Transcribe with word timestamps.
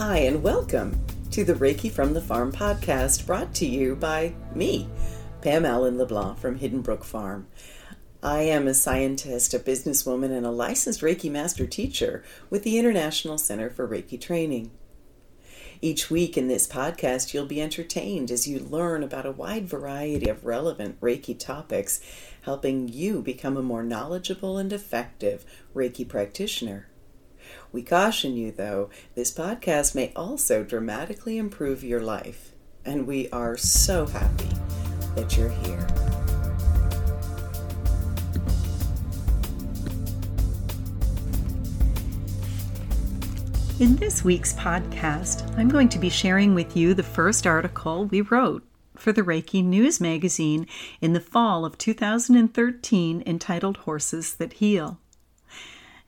Hi, 0.00 0.20
and 0.20 0.42
welcome 0.42 0.98
to 1.30 1.44
the 1.44 1.52
Reiki 1.52 1.92
from 1.92 2.14
the 2.14 2.22
Farm 2.22 2.52
podcast 2.52 3.26
brought 3.26 3.52
to 3.56 3.66
you 3.66 3.94
by 3.94 4.32
me, 4.54 4.88
Pam 5.42 5.66
Allen 5.66 5.98
LeBlanc 5.98 6.38
from 6.38 6.56
Hidden 6.56 6.80
Brook 6.80 7.04
Farm. 7.04 7.48
I 8.22 8.44
am 8.44 8.66
a 8.66 8.72
scientist, 8.72 9.52
a 9.52 9.58
businesswoman, 9.58 10.34
and 10.34 10.46
a 10.46 10.50
licensed 10.50 11.02
Reiki 11.02 11.30
master 11.30 11.66
teacher 11.66 12.24
with 12.48 12.62
the 12.62 12.78
International 12.78 13.36
Center 13.36 13.68
for 13.68 13.86
Reiki 13.86 14.18
Training. 14.18 14.70
Each 15.82 16.08
week 16.08 16.38
in 16.38 16.48
this 16.48 16.66
podcast, 16.66 17.34
you'll 17.34 17.44
be 17.44 17.60
entertained 17.60 18.30
as 18.30 18.48
you 18.48 18.58
learn 18.58 19.02
about 19.02 19.26
a 19.26 19.32
wide 19.32 19.68
variety 19.68 20.30
of 20.30 20.46
relevant 20.46 20.98
Reiki 21.02 21.38
topics, 21.38 22.00
helping 22.40 22.88
you 22.88 23.20
become 23.20 23.58
a 23.58 23.62
more 23.62 23.82
knowledgeable 23.82 24.56
and 24.56 24.72
effective 24.72 25.44
Reiki 25.74 26.08
practitioner. 26.08 26.86
We 27.72 27.82
caution 27.82 28.36
you, 28.36 28.52
though, 28.52 28.90
this 29.14 29.32
podcast 29.32 29.94
may 29.94 30.12
also 30.14 30.64
dramatically 30.64 31.38
improve 31.38 31.84
your 31.84 32.00
life, 32.00 32.52
and 32.84 33.06
we 33.06 33.28
are 33.30 33.56
so 33.56 34.06
happy 34.06 34.50
that 35.14 35.36
you're 35.36 35.48
here. 35.48 35.86
In 43.80 43.96
this 43.96 44.22
week's 44.22 44.52
podcast, 44.52 45.56
I'm 45.56 45.70
going 45.70 45.88
to 45.88 45.98
be 45.98 46.10
sharing 46.10 46.54
with 46.54 46.76
you 46.76 46.92
the 46.92 47.02
first 47.02 47.46
article 47.46 48.04
we 48.04 48.20
wrote 48.20 48.62
for 48.94 49.10
the 49.10 49.22
Reiki 49.22 49.64
News 49.64 50.02
magazine 50.02 50.66
in 51.00 51.14
the 51.14 51.20
fall 51.20 51.64
of 51.64 51.78
2013 51.78 53.22
entitled 53.24 53.78
Horses 53.78 54.34
That 54.34 54.52
Heal. 54.52 54.98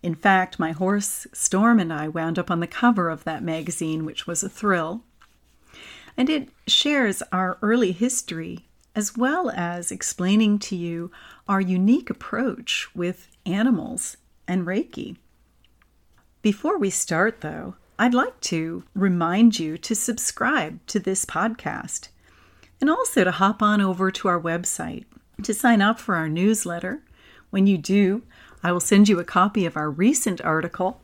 In 0.03 0.15
fact, 0.15 0.59
my 0.59 0.73
horse 0.73 1.27
Storm 1.33 1.79
and 1.79 1.93
I 1.93 2.09
wound 2.09 2.39
up 2.39 2.51
on 2.51 2.61
the 2.61 2.67
cover 2.67 3.09
of 3.09 3.25
that 3.25 3.43
magazine, 3.43 4.05
which 4.05 4.27
was 4.27 4.43
a 4.43 4.49
thrill. 4.49 5.03
And 6.17 6.29
it 6.29 6.49
shares 6.67 7.23
our 7.33 7.59
early 7.63 7.93
history 7.93 8.67
as 8.95 9.17
well 9.17 9.51
as 9.51 9.91
explaining 9.91 10.59
to 10.59 10.77
you 10.77 11.11
our 11.49 11.61
unique 11.61 12.11
approach 12.11 12.89
with 12.95 13.29
animals 13.47 14.17
and 14.47 14.67
Reiki. 14.67 15.17
Before 16.43 16.77
we 16.77 16.91
start, 16.91 17.41
though, 17.41 17.77
I'd 17.99 18.15
like 18.15 18.41
to 18.43 18.85
remind 18.95 19.59
you 19.59 19.79
to 19.79 19.95
subscribe 19.95 20.85
to 20.89 20.99
this 20.99 21.25
podcast 21.25 22.09
and 22.81 22.91
also 22.91 23.25
to 23.25 23.31
hop 23.31 23.63
on 23.63 23.81
over 23.81 24.11
to 24.11 24.29
our 24.29 24.41
website 24.41 25.05
to 25.43 25.55
sign 25.55 25.81
up 25.81 25.99
for 25.99 26.17
our 26.17 26.29
newsletter. 26.29 27.03
When 27.51 27.67
you 27.67 27.79
do, 27.79 28.23
I 28.65 28.71
will 28.71 28.81
send 28.81 29.09
you 29.09 29.19
a 29.19 29.25
copy 29.25 29.67
of 29.67 29.77
our 29.77 29.91
recent 29.91 30.41
article, 30.41 31.01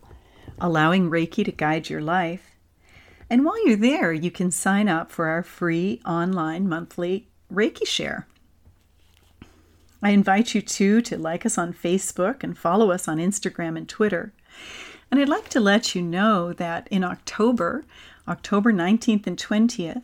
Allowing 0.61 1.11
Reiki 1.11 1.45
to 1.45 1.51
Guide 1.51 1.91
Your 1.91 2.01
Life. 2.01 2.55
And 3.28 3.45
while 3.45 3.67
you're 3.67 3.77
there, 3.77 4.12
you 4.12 4.31
can 4.31 4.53
sign 4.53 4.89
up 4.89 5.11
for 5.11 5.27
our 5.27 5.42
free 5.42 6.01
online 6.06 6.69
monthly 6.69 7.27
Reiki 7.53 7.86
Share. 7.86 8.29
I 10.01 10.11
invite 10.11 10.55
you 10.55 10.62
too 10.62 11.03
to 11.03 11.19
like 11.19 11.45
us 11.45 11.59
on 11.59 11.73
Facebook 11.73 12.45
and 12.45 12.56
follow 12.56 12.92
us 12.92 13.09
on 13.09 13.19
Instagram 13.19 13.77
and 13.77 13.89
Twitter. 13.89 14.33
And 15.11 15.19
I'd 15.19 15.29
like 15.29 15.48
to 15.48 15.61
let 15.61 15.97
you 15.97 16.03
know 16.03 16.53
that 16.53 16.86
in 16.92 17.03
October, 17.03 17.84
October 18.29 18.73
19th 18.73 19.27
and 19.27 19.36
20th, 19.36 20.03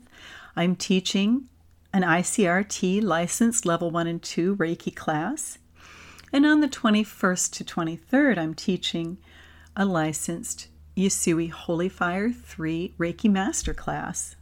I'm 0.56 0.74
teaching 0.74 1.48
an 1.92 2.02
ICRT 2.02 3.00
licensed 3.02 3.64
level 3.64 3.92
1 3.92 4.08
and 4.08 4.20
2 4.20 4.56
Reiki 4.56 4.94
class. 4.94 5.58
And 6.34 6.44
on 6.44 6.58
the 6.58 6.68
21st 6.68 7.52
to 7.52 7.64
23rd, 7.64 8.38
I'm 8.38 8.54
teaching 8.54 9.18
a 9.76 9.84
licensed 9.84 10.66
Usui 10.96 11.48
Holy 11.48 11.88
Fire 11.88 12.32
3 12.32 12.92
Reiki 12.98 13.30
Master 13.30 13.72
class. 13.72 14.34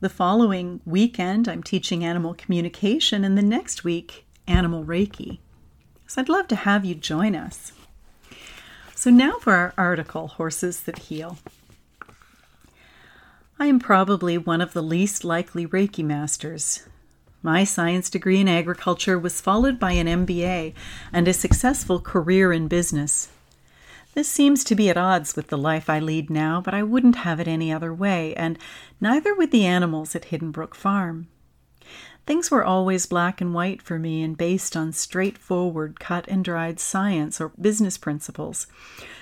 The 0.00 0.08
following 0.08 0.80
weekend, 0.84 1.46
I'm 1.46 1.62
teaching 1.62 2.04
animal 2.04 2.34
communication, 2.34 3.22
and 3.22 3.38
the 3.38 3.42
next 3.42 3.84
week, 3.84 4.26
animal 4.48 4.84
Reiki. 4.84 5.38
So 6.08 6.20
I'd 6.20 6.28
love 6.28 6.48
to 6.48 6.56
have 6.56 6.84
you 6.84 6.96
join 6.96 7.36
us. 7.36 7.70
So, 8.96 9.08
now 9.08 9.34
for 9.38 9.54
our 9.54 9.72
article 9.78 10.26
Horses 10.26 10.80
That 10.80 10.98
Heal. 10.98 11.38
I 13.56 13.66
am 13.66 13.78
probably 13.78 14.36
one 14.36 14.60
of 14.60 14.72
the 14.72 14.82
least 14.82 15.22
likely 15.22 15.64
Reiki 15.64 16.02
masters. 16.02 16.88
My 17.42 17.64
science 17.64 18.10
degree 18.10 18.40
in 18.40 18.48
agriculture 18.48 19.18
was 19.18 19.40
followed 19.40 19.78
by 19.78 19.92
an 19.92 20.06
MBA 20.06 20.74
and 21.10 21.26
a 21.26 21.32
successful 21.32 21.98
career 21.98 22.52
in 22.52 22.68
business. 22.68 23.28
This 24.12 24.28
seems 24.28 24.62
to 24.64 24.74
be 24.74 24.90
at 24.90 24.98
odds 24.98 25.36
with 25.36 25.46
the 25.46 25.56
life 25.56 25.88
I 25.88 26.00
lead 26.00 26.28
now, 26.28 26.60
but 26.60 26.74
I 26.74 26.82
wouldn't 26.82 27.16
have 27.16 27.40
it 27.40 27.48
any 27.48 27.72
other 27.72 27.94
way, 27.94 28.34
and 28.34 28.58
neither 29.00 29.34
would 29.34 29.52
the 29.52 29.64
animals 29.64 30.14
at 30.14 30.26
Hidden 30.26 30.50
Brook 30.50 30.74
Farm. 30.74 31.28
Things 32.26 32.50
were 32.50 32.64
always 32.64 33.06
black 33.06 33.40
and 33.40 33.52
white 33.52 33.82
for 33.82 33.98
me 33.98 34.22
and 34.22 34.36
based 34.36 34.76
on 34.76 34.92
straightforward, 34.92 35.98
cut 35.98 36.28
and 36.28 36.44
dried 36.44 36.78
science 36.78 37.40
or 37.40 37.52
business 37.60 37.98
principles. 37.98 38.66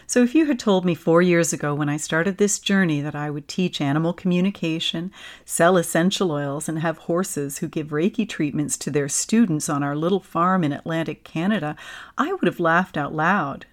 So, 0.06 0.22
if 0.22 0.34
you 0.34 0.46
had 0.46 0.58
told 0.58 0.84
me 0.84 0.94
four 0.94 1.22
years 1.22 1.52
ago 1.52 1.74
when 1.74 1.88
I 1.88 1.96
started 1.96 2.38
this 2.38 2.58
journey 2.58 3.00
that 3.00 3.14
I 3.14 3.30
would 3.30 3.46
teach 3.46 3.80
animal 3.80 4.12
communication, 4.12 5.12
sell 5.44 5.76
essential 5.76 6.32
oils, 6.32 6.68
and 6.68 6.80
have 6.80 6.98
horses 6.98 7.58
who 7.58 7.68
give 7.68 7.88
Reiki 7.88 8.28
treatments 8.28 8.76
to 8.78 8.90
their 8.90 9.08
students 9.08 9.68
on 9.68 9.82
our 9.82 9.96
little 9.96 10.20
farm 10.20 10.64
in 10.64 10.72
Atlantic 10.72 11.24
Canada, 11.24 11.76
I 12.16 12.32
would 12.32 12.46
have 12.46 12.60
laughed 12.60 12.96
out 12.96 13.14
loud. 13.14 13.66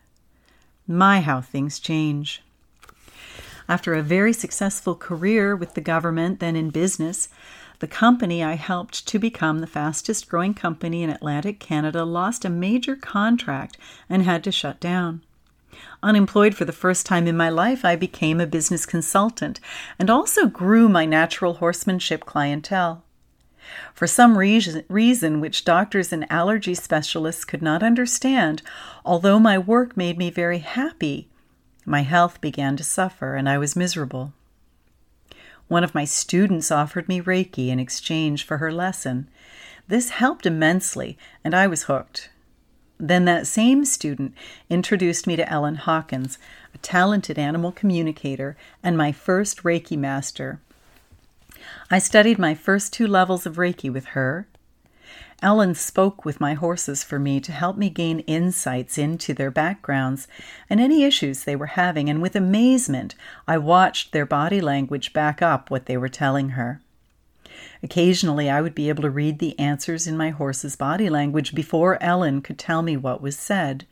My, 0.88 1.22
how 1.22 1.41
things 1.41 1.79
change. 1.79 2.41
After 3.67 3.96
a 3.96 4.03
very 4.03 4.34
successful 4.34 4.96
career 4.96 5.56
with 5.56 5.73
the 5.73 5.81
government, 5.81 6.40
then 6.40 6.56
in 6.56 6.69
business, 6.69 7.29
the 7.80 7.88
company 7.88 8.44
I 8.44 8.53
helped 8.53 9.08
to 9.08 9.19
become 9.19 9.59
the 9.59 9.68
fastest 9.68 10.30
growing 10.30 10.53
company 10.53 11.03
in 11.03 11.09
Atlantic 11.09 11.59
Canada 11.59 12.03
lost 12.03 12.46
a 12.46 12.50
major 12.50 12.96
contract 12.96 13.78
and 14.09 14.24
had 14.24 14.44
to 14.46 14.52
shut 14.52 14.80
down. 14.80 15.22
Unemployed 16.02 16.56
for 16.56 16.66
the 16.66 16.72
first 16.72 17.06
time 17.06 17.28
in 17.28 17.35
my 17.35 17.50
life, 17.50 17.84
I 17.84 17.96
became 17.96 18.40
a 18.40 18.47
business 18.47 18.85
consultant 18.85 19.59
and 20.00 20.09
also 20.09 20.47
grew 20.47 20.88
my 20.88 21.06
natural 21.06 21.56
horsemanship 21.56 22.25
clientele. 22.25 23.03
For 23.94 24.08
some 24.08 24.38
reason, 24.38 24.84
reason 24.88 25.41
which 25.41 25.66
doctors 25.66 26.14
and 26.14 26.31
allergy 26.31 26.75
specialists 26.75 27.46
could 27.46 27.62
not 27.62 27.81
understand, 27.81 28.62
although 29.03 29.40
my 29.40 29.58
work 29.58 29.97
made 29.97 30.18
me 30.18 30.30
very 30.30 30.59
happy, 30.59 31.28
my 31.85 32.02
health 32.02 32.40
began 32.41 32.78
to 32.78 32.84
suffer 32.84 33.35
and 33.35 33.50
I 33.50 33.58
was 33.58 33.75
miserable. 33.75 34.34
One 35.68 35.84
of 35.84 35.96
my 35.96 36.06
students 36.06 36.72
offered 36.72 37.08
me 37.08 37.22
Reiki 37.22 37.70
in 37.70 37.80
exchange 37.80 38.46
for 38.46 38.58
her 38.58 38.72
lesson. 38.72 39.28
This 39.88 40.09
helped 40.09 40.46
immensely, 40.46 41.18
and 41.44 41.56
I 41.56 41.68
was 41.68 41.84
hooked. 41.84 42.30
Then 43.00 43.26
that 43.26 43.48
same 43.48 43.84
student 43.84 44.34
introduced 44.70 45.28
me 45.28 45.36
to 45.36 45.50
Ellen 45.50 45.76
Hawkins, 45.76 46.38
a 46.74 46.78
talented 46.78 47.38
animal 47.38 47.72
communicator 47.72 48.56
and 48.84 48.98
my 48.98 49.12
first 49.12 49.64
Reiki 49.64 49.98
master. 49.98 50.59
I 51.90 52.00
studied 52.00 52.40
my 52.40 52.53
first 52.53 52.94
two 52.94 53.08
levels 53.08 53.46
of 53.46 53.56
Reiki 53.56 53.92
with 53.92 54.06
her 54.08 54.47
Ellen 55.46 55.76
spoke 55.76 56.26
with 56.26 56.42
my 56.42 56.56
horses 56.56 57.04
for 57.04 57.20
me 57.20 57.40
to 57.40 57.52
help 57.52 57.78
me 57.78 57.92
gain 57.92 58.22
insights 58.22 58.98
into 58.98 59.32
their 59.32 59.52
backgrounds 59.52 60.28
and 60.72 60.80
any 60.80 61.04
issues 61.04 61.44
they 61.44 61.56
were 61.56 61.78
having, 61.78 62.10
and 62.10 62.20
with 62.20 62.36
amazement 62.36 63.14
I 63.48 63.60
watched 63.60 64.12
their 64.12 64.26
body 64.26 64.60
language 64.60 65.14
back 65.14 65.44
up 65.44 65.70
what 65.70 65.86
they 65.86 65.98
were 65.98 66.10
telling 66.10 66.50
her. 66.58 66.82
Occasionally, 67.84 68.50
I 68.50 68.60
would 68.60 68.74
be 68.74 68.90
able 68.90 69.04
to 69.04 69.10
read 69.12 69.38
the 69.38 69.58
answers 69.60 70.08
in 70.08 70.18
my 70.18 70.32
horse's 70.32 70.76
body 70.76 71.12
language 71.12 71.54
before 71.54 72.02
Ellen 72.02 72.42
could 72.42 72.58
tell 72.58 72.82
me 72.82 72.98
what 72.98 73.22
was 73.22 73.38
said. 73.38 73.86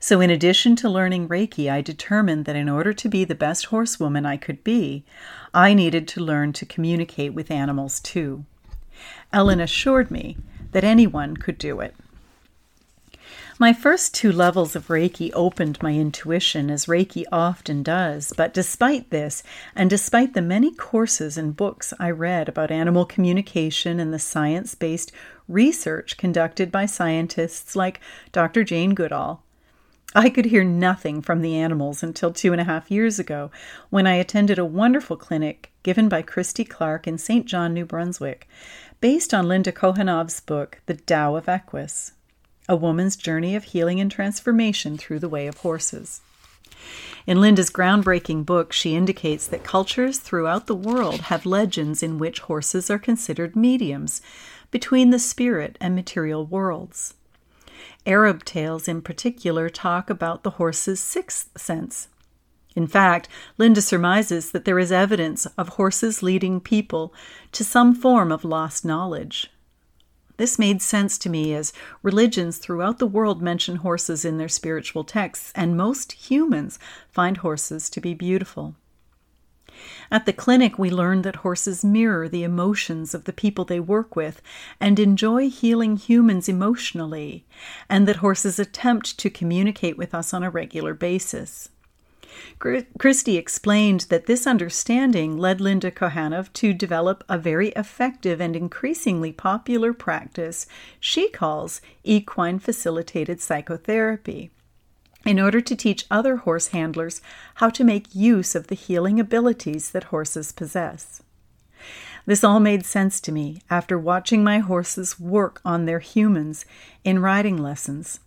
So, 0.00 0.20
in 0.20 0.30
addition 0.30 0.74
to 0.76 0.88
learning 0.88 1.28
Reiki, 1.28 1.70
I 1.70 1.80
determined 1.80 2.44
that 2.46 2.56
in 2.56 2.68
order 2.68 2.92
to 2.92 3.08
be 3.08 3.22
the 3.24 3.36
best 3.36 3.66
horsewoman 3.66 4.26
I 4.26 4.36
could 4.36 4.64
be, 4.64 5.04
I 5.54 5.74
needed 5.74 6.08
to 6.08 6.20
learn 6.20 6.52
to 6.54 6.66
communicate 6.66 7.34
with 7.34 7.52
animals 7.52 8.00
too. 8.00 8.44
Ellen 9.32 9.60
assured 9.60 10.10
me 10.10 10.36
that 10.72 10.84
anyone 10.84 11.36
could 11.36 11.58
do 11.58 11.80
it. 11.80 11.94
My 13.60 13.72
first 13.72 14.14
two 14.14 14.30
levels 14.30 14.76
of 14.76 14.86
Reiki 14.86 15.32
opened 15.34 15.82
my 15.82 15.92
intuition, 15.92 16.70
as 16.70 16.86
Reiki 16.86 17.24
often 17.32 17.82
does, 17.82 18.32
but 18.36 18.54
despite 18.54 19.10
this, 19.10 19.42
and 19.74 19.90
despite 19.90 20.34
the 20.34 20.42
many 20.42 20.72
courses 20.72 21.36
and 21.36 21.56
books 21.56 21.92
I 21.98 22.10
read 22.10 22.48
about 22.48 22.70
animal 22.70 23.04
communication 23.04 23.98
and 23.98 24.14
the 24.14 24.20
science 24.20 24.76
based 24.76 25.10
research 25.48 26.16
conducted 26.16 26.70
by 26.70 26.86
scientists 26.86 27.74
like 27.74 28.00
Dr. 28.30 28.62
Jane 28.62 28.94
Goodall, 28.94 29.42
I 30.14 30.30
could 30.30 30.46
hear 30.46 30.64
nothing 30.64 31.20
from 31.20 31.42
the 31.42 31.56
animals 31.56 32.02
until 32.02 32.32
two 32.32 32.52
and 32.52 32.60
a 32.60 32.64
half 32.64 32.90
years 32.90 33.18
ago 33.18 33.50
when 33.90 34.06
I 34.06 34.14
attended 34.14 34.58
a 34.58 34.64
wonderful 34.64 35.16
clinic 35.16 35.70
given 35.82 36.08
by 36.08 36.22
Christy 36.22 36.64
Clark 36.64 37.06
in 37.06 37.18
St. 37.18 37.44
John, 37.44 37.74
New 37.74 37.84
Brunswick 37.84 38.48
based 39.00 39.32
on 39.32 39.46
Linda 39.46 39.70
Kohanov's 39.70 40.40
book, 40.40 40.80
The 40.86 40.94
Tao 40.94 41.36
of 41.36 41.48
Equus 41.48 42.12
A 42.68 42.74
Woman's 42.74 43.16
Journey 43.16 43.54
of 43.54 43.64
Healing 43.64 44.00
and 44.00 44.10
Transformation 44.10 44.98
Through 44.98 45.20
the 45.20 45.28
Way 45.28 45.46
of 45.46 45.58
Horses. 45.58 46.20
In 47.26 47.40
Linda's 47.40 47.70
groundbreaking 47.70 48.44
book, 48.44 48.72
she 48.72 48.96
indicates 48.96 49.46
that 49.46 49.62
cultures 49.62 50.18
throughout 50.18 50.66
the 50.66 50.74
world 50.74 51.22
have 51.22 51.46
legends 51.46 52.02
in 52.02 52.18
which 52.18 52.40
horses 52.40 52.90
are 52.90 52.98
considered 52.98 53.54
mediums 53.54 54.20
between 54.70 55.10
the 55.10 55.18
spirit 55.18 55.76
and 55.80 55.94
material 55.94 56.44
worlds. 56.44 57.14
Arab 58.06 58.44
tales, 58.44 58.88
in 58.88 59.02
particular, 59.02 59.68
talk 59.68 60.10
about 60.10 60.42
the 60.42 60.50
horse's 60.50 61.00
sixth 61.00 61.50
sense. 61.56 62.08
In 62.78 62.86
fact, 62.86 63.28
Linda 63.58 63.82
surmises 63.82 64.52
that 64.52 64.64
there 64.64 64.78
is 64.78 64.92
evidence 64.92 65.46
of 65.58 65.70
horses 65.70 66.22
leading 66.22 66.60
people 66.60 67.12
to 67.50 67.64
some 67.64 67.92
form 67.92 68.30
of 68.30 68.44
lost 68.44 68.84
knowledge. 68.84 69.50
This 70.36 70.60
made 70.60 70.80
sense 70.80 71.18
to 71.18 71.28
me 71.28 71.52
as 71.54 71.72
religions 72.04 72.58
throughout 72.58 73.00
the 73.00 73.06
world 73.08 73.42
mention 73.42 73.76
horses 73.78 74.24
in 74.24 74.38
their 74.38 74.48
spiritual 74.48 75.02
texts, 75.02 75.50
and 75.56 75.76
most 75.76 76.12
humans 76.30 76.78
find 77.10 77.38
horses 77.38 77.90
to 77.90 78.00
be 78.00 78.14
beautiful. 78.14 78.76
At 80.08 80.24
the 80.24 80.32
clinic, 80.32 80.78
we 80.78 80.88
learned 80.88 81.24
that 81.24 81.42
horses 81.42 81.84
mirror 81.84 82.28
the 82.28 82.44
emotions 82.44 83.12
of 83.12 83.24
the 83.24 83.32
people 83.32 83.64
they 83.64 83.80
work 83.80 84.14
with 84.14 84.40
and 84.78 85.00
enjoy 85.00 85.50
healing 85.50 85.96
humans 85.96 86.48
emotionally, 86.48 87.44
and 87.88 88.06
that 88.06 88.22
horses 88.22 88.60
attempt 88.60 89.18
to 89.18 89.30
communicate 89.30 89.98
with 89.98 90.14
us 90.14 90.32
on 90.32 90.44
a 90.44 90.50
regular 90.50 90.94
basis. 90.94 91.70
Christy 92.98 93.36
explained 93.36 94.02
that 94.10 94.26
this 94.26 94.46
understanding 94.46 95.36
led 95.38 95.60
Linda 95.60 95.90
Kohanov 95.90 96.52
to 96.54 96.72
develop 96.72 97.24
a 97.28 97.38
very 97.38 97.68
effective 97.70 98.40
and 98.40 98.54
increasingly 98.54 99.32
popular 99.32 99.92
practice 99.92 100.66
she 101.00 101.28
calls 101.28 101.80
equine 102.04 102.58
facilitated 102.58 103.40
psychotherapy 103.40 104.50
in 105.24 105.40
order 105.40 105.60
to 105.60 105.76
teach 105.76 106.06
other 106.10 106.36
horse 106.36 106.68
handlers 106.68 107.20
how 107.56 107.68
to 107.70 107.84
make 107.84 108.14
use 108.14 108.54
of 108.54 108.68
the 108.68 108.74
healing 108.74 109.18
abilities 109.18 109.90
that 109.90 110.04
horses 110.04 110.52
possess. 110.52 111.22
This 112.24 112.44
all 112.44 112.60
made 112.60 112.84
sense 112.84 113.20
to 113.22 113.32
me 113.32 113.62
after 113.70 113.98
watching 113.98 114.44
my 114.44 114.58
horses 114.58 115.18
work 115.18 115.60
on 115.64 115.86
their 115.86 116.00
humans 116.00 116.66
in 117.04 117.20
riding 117.20 117.56
lessons. 117.56 118.20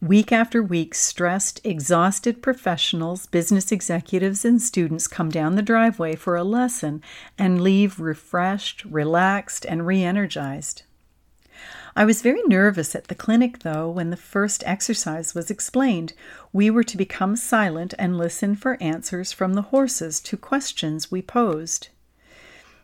Week 0.00 0.32
after 0.32 0.62
week, 0.62 0.94
stressed, 0.94 1.60
exhausted 1.62 2.40
professionals, 2.40 3.26
business 3.26 3.70
executives, 3.70 4.46
and 4.46 4.62
students 4.62 5.06
come 5.06 5.28
down 5.28 5.56
the 5.56 5.62
driveway 5.62 6.16
for 6.16 6.36
a 6.36 6.42
lesson 6.42 7.02
and 7.36 7.60
leave 7.60 8.00
refreshed, 8.00 8.82
relaxed, 8.86 9.66
and 9.66 9.86
re 9.86 10.02
energized. 10.02 10.84
I 11.94 12.06
was 12.06 12.22
very 12.22 12.42
nervous 12.44 12.94
at 12.94 13.08
the 13.08 13.14
clinic, 13.14 13.58
though, 13.58 13.90
when 13.90 14.08
the 14.08 14.16
first 14.16 14.62
exercise 14.64 15.34
was 15.34 15.50
explained. 15.50 16.14
We 16.50 16.70
were 16.70 16.84
to 16.84 16.96
become 16.96 17.36
silent 17.36 17.92
and 17.98 18.16
listen 18.16 18.54
for 18.54 18.82
answers 18.82 19.32
from 19.32 19.52
the 19.52 19.68
horses 19.68 20.18
to 20.20 20.38
questions 20.38 21.10
we 21.10 21.20
posed. 21.20 21.88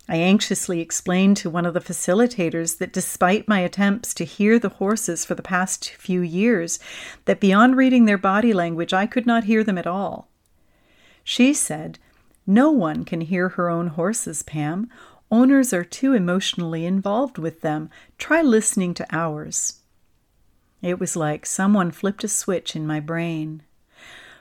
I 0.08 0.18
anxiously 0.18 0.80
explained 0.80 1.36
to 1.38 1.50
one 1.50 1.66
of 1.66 1.74
the 1.74 1.80
facilitators 1.80 2.78
that 2.78 2.92
despite 2.92 3.48
my 3.48 3.58
attempts 3.58 4.14
to 4.14 4.24
hear 4.24 4.58
the 4.58 4.68
horses 4.68 5.24
for 5.24 5.34
the 5.34 5.42
past 5.42 5.90
few 5.90 6.20
years, 6.20 6.78
that 7.24 7.40
beyond 7.40 7.76
reading 7.76 8.04
their 8.04 8.18
body 8.18 8.52
language, 8.52 8.92
I 8.92 9.06
could 9.06 9.26
not 9.26 9.44
hear 9.44 9.64
them 9.64 9.78
at 9.78 9.86
all. 9.86 10.28
She 11.24 11.52
said, 11.52 11.98
No 12.46 12.70
one 12.70 13.04
can 13.04 13.22
hear 13.22 13.50
her 13.50 13.68
own 13.68 13.88
horses, 13.88 14.44
Pam. 14.44 14.88
Owners 15.28 15.72
are 15.72 15.84
too 15.84 16.12
emotionally 16.12 16.86
involved 16.86 17.36
with 17.36 17.62
them. 17.62 17.90
Try 18.16 18.42
listening 18.42 18.94
to 18.94 19.06
ours. 19.10 19.80
It 20.82 21.00
was 21.00 21.16
like 21.16 21.44
someone 21.44 21.90
flipped 21.90 22.22
a 22.22 22.28
switch 22.28 22.76
in 22.76 22.86
my 22.86 23.00
brain. 23.00 23.62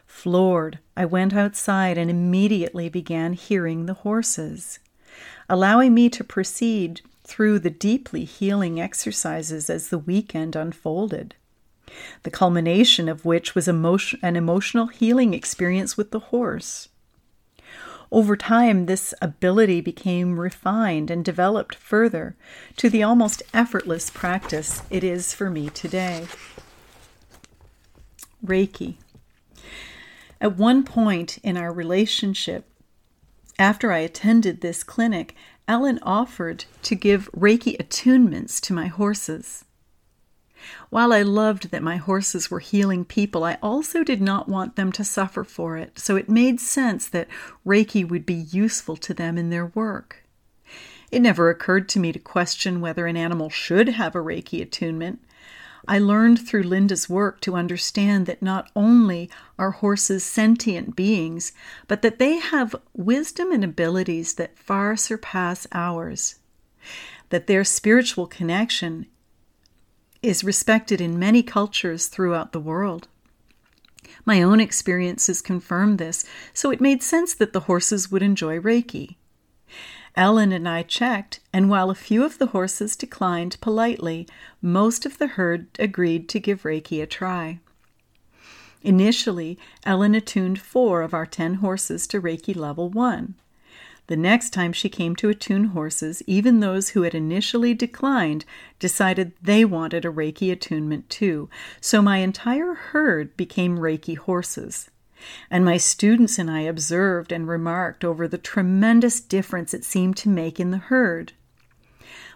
Floored, 0.06 0.78
I 0.96 1.06
went 1.06 1.34
outside 1.34 1.98
and 1.98 2.12
immediately 2.12 2.88
began 2.88 3.34
hearing 3.34 3.88
the 3.88 3.96
horses 3.96 4.78
allowing 5.50 5.94
me 5.94 6.10
to 6.10 6.24
proceed 6.24 7.02
through 7.24 7.60
the 7.60 7.70
deeply 7.70 8.24
healing 8.24 8.80
exercises 8.80 9.70
as 9.70 9.90
the 9.90 9.98
weekend 9.98 10.56
unfolded. 10.56 11.36
The 12.24 12.32
culmination 12.32 13.08
of 13.08 13.26
which 13.26 13.56
was 13.56 13.68
emotion, 13.68 14.20
an 14.22 14.36
emotional 14.36 14.88
healing 14.88 15.34
experience 15.34 15.98
with 15.98 16.12
the 16.12 16.20
horse. 16.20 16.90
Over 18.12 18.38
time, 18.38 18.86
this 18.86 19.14
ability 19.22 19.82
became 19.82 20.40
refined 20.40 21.10
and 21.10 21.26
developed 21.26 21.76
further 21.76 22.36
to 22.78 22.90
the 22.90 23.04
almost 23.04 23.42
effortless 23.54 24.10
practice 24.10 24.84
it 24.90 25.04
is 25.04 25.34
for 25.34 25.50
me 25.50 25.70
today. 25.70 26.28
Reiki. 28.46 28.96
At 30.40 30.58
one 30.58 30.84
point 30.84 31.40
in 31.40 31.58
our 31.58 31.74
relationship, 31.74 32.70
after 33.58 33.92
I 33.92 34.00
attended 34.00 34.62
this 34.62 34.84
clinic, 34.84 35.36
Ellen 35.68 36.00
offered 36.04 36.66
to 36.84 36.96
give 36.96 37.32
Reiki 37.32 37.78
attunements 37.78 38.60
to 38.62 38.74
my 38.74 38.88
horses. 38.88 39.66
While 40.90 41.14
I 41.14 41.22
loved 41.22 41.72
that 41.72 41.84
my 41.84 41.98
horses 41.98 42.50
were 42.50 42.60
healing 42.60 43.06
people, 43.06 43.44
I 43.44 43.58
also 43.62 44.04
did 44.04 44.22
not 44.22 44.50
want 44.50 44.76
them 44.76 44.92
to 44.94 45.04
suffer 45.04 45.44
for 45.44 45.78
it, 45.78 46.00
so 46.00 46.16
it 46.16 46.30
made 46.30 46.60
sense 46.60 47.08
that 47.10 47.28
Reiki 47.66 48.08
would 48.08 48.26
be 48.26 48.34
useful 48.34 48.98
to 48.98 49.14
them 49.14 49.38
in 49.38 49.50
their 49.50 49.68
work. 49.68 50.24
It 51.12 51.22
never 51.22 51.50
occurred 51.50 51.88
to 51.90 52.00
me 52.00 52.12
to 52.12 52.20
question 52.20 52.82
whether 52.82 53.06
an 53.06 53.18
animal 53.18 53.50
should 53.50 53.90
have 53.90 54.16
a 54.16 54.20
Reiki 54.20 54.62
attunement, 54.62 55.20
I 55.88 56.00
learned 56.00 56.40
through 56.46 56.64
Linda's 56.64 57.10
work 57.10 57.42
to 57.42 57.56
understand 57.56 58.26
that 58.26 58.42
not 58.42 58.72
only 58.76 59.30
are 59.60 59.72
horses 59.72 60.24
sentient 60.24 60.96
beings, 60.96 61.52
but 61.88 62.02
that 62.02 62.20
they 62.20 62.38
have 62.38 62.76
wisdom 62.94 63.52
and 63.52 63.64
abilities 63.64 64.36
that 64.36 64.58
far 64.58 64.96
surpass 64.96 65.68
ours. 65.72 66.36
That 67.30 67.48
their 67.48 67.64
spiritual 67.64 68.28
connection 68.28 69.06
is 70.22 70.44
respected 70.44 71.00
in 71.00 71.20
many 71.20 71.44
cultures 71.44 72.08
throughout 72.08 72.52
the 72.52 72.60
world. 72.60 73.08
My 74.26 74.42
own 74.42 74.60
experiences 74.60 75.42
confirmed 75.42 76.00
this, 76.00 76.26
so 76.54 76.72
it 76.72 76.82
made 76.82 77.04
sense 77.04 77.34
that 77.36 77.54
the 77.54 77.62
horses 77.62 78.12
would 78.12 78.24
enjoy 78.24 78.60
Reiki. 78.60 79.18
Ellen 80.18 80.54
and 80.54 80.68
I 80.68 80.84
checked, 80.84 81.42
and 81.52 81.70
while 81.70 81.90
a 81.90 81.96
few 81.96 82.24
of 82.24 82.38
the 82.38 82.48
horses 82.48 82.96
declined 82.96 83.58
politely, 83.60 84.28
most 84.62 85.06
of 85.06 85.18
the 85.18 85.28
herd 85.28 85.68
agreed 85.78 86.30
to 86.30 86.40
give 86.40 86.64
Reiki 86.64 87.02
a 87.02 87.06
try. 87.06 87.60
Initially, 88.82 89.58
Ellen 89.84 90.16
attuned 90.16 90.60
four 90.60 91.02
of 91.02 91.14
our 91.14 91.26
ten 91.26 91.56
horses 91.56 92.08
to 92.08 92.22
Reiki 92.22 92.56
level 92.56 92.90
one. 92.90 93.36
The 94.08 94.16
next 94.16 94.52
time 94.52 94.72
she 94.72 94.88
came 94.88 95.16
to 95.18 95.30
attune 95.30 95.66
horses, 95.66 96.22
even 96.28 96.60
those 96.60 96.90
who 96.90 97.02
had 97.02 97.16
initially 97.16 97.74
declined 97.74 98.46
decided 98.80 99.34
they 99.42 99.66
wanted 99.66 100.06
a 100.06 100.12
Reiki 100.12 100.52
attunement 100.52 101.10
too, 101.10 101.50
so 101.82 102.02
my 102.02 102.20
entire 102.20 102.76
herd 102.76 103.36
became 103.36 103.80
Reiki 103.80 104.16
horses 104.16 104.90
and 105.50 105.64
my 105.64 105.78
students 105.78 106.38
and 106.38 106.50
I 106.50 106.62
observed 106.62 107.32
and 107.32 107.48
remarked 107.48 108.04
over 108.04 108.28
the 108.28 108.38
tremendous 108.38 109.20
difference 109.20 109.74
it 109.74 109.84
seemed 109.84 110.18
to 110.18 110.30
make 110.30 110.60
in 110.60 110.72
the 110.72 110.78
herd. 110.78 111.34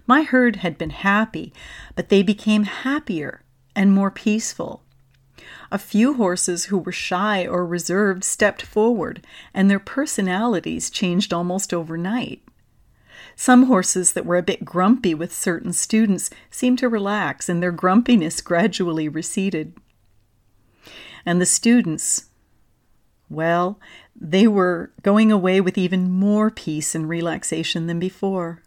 My 0.08 0.24
herd 0.24 0.58
had 0.58 0.78
been 0.78 0.90
happy, 0.90 1.54
but 1.96 2.10
they 2.10 2.24
became 2.24 2.64
happier 2.64 3.44
and 3.76 3.92
more 3.92 4.12
peaceful. 4.12 4.84
A 5.72 5.78
few 5.78 6.16
horses 6.16 6.66
who 6.66 6.80
were 6.80 6.92
shy 6.92 7.46
or 7.46 7.66
reserved 7.66 8.24
stepped 8.24 8.64
forward, 8.64 9.26
and 9.54 9.70
their 9.70 9.80
personalities 9.80 10.90
changed 10.90 11.32
almost 11.32 11.74
overnight. 11.74 12.42
Some 13.36 13.68
horses 13.68 14.14
that 14.14 14.26
were 14.26 14.38
a 14.38 14.44
bit 14.44 14.66
grumpy 14.66 15.14
with 15.14 15.34
certain 15.34 15.74
students 15.74 16.30
seemed 16.50 16.80
to 16.80 16.90
relax, 16.90 17.48
and 17.48 17.62
their 17.62 17.72
grumpiness 17.72 18.42
gradually 18.42 19.08
receded. 19.08 19.76
And 21.26 21.40
the 21.40 21.46
students, 21.46 22.29
well, 23.30 23.80
they 24.20 24.48
were 24.48 24.92
going 25.02 25.32
away 25.32 25.62
with 25.62 25.78
even 25.78 26.12
more 26.12 26.50
peace 26.50 26.96
and 26.96 27.08
relaxation 27.08 27.88
than 27.88 28.00
before. 28.00 28.62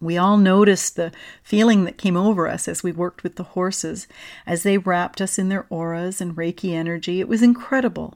We 0.00 0.16
all 0.16 0.36
noticed 0.36 0.94
the 0.94 1.10
feeling 1.42 1.84
that 1.84 1.98
came 1.98 2.16
over 2.16 2.46
us 2.46 2.68
as 2.68 2.82
we 2.82 2.92
worked 2.92 3.24
with 3.24 3.36
the 3.36 3.42
horses, 3.42 4.06
as 4.46 4.62
they 4.62 4.78
wrapped 4.78 5.20
us 5.20 5.38
in 5.38 5.48
their 5.48 5.66
auras 5.70 6.20
and 6.20 6.36
Reiki 6.36 6.72
energy. 6.72 7.18
It 7.18 7.28
was 7.28 7.42
incredible. 7.42 8.14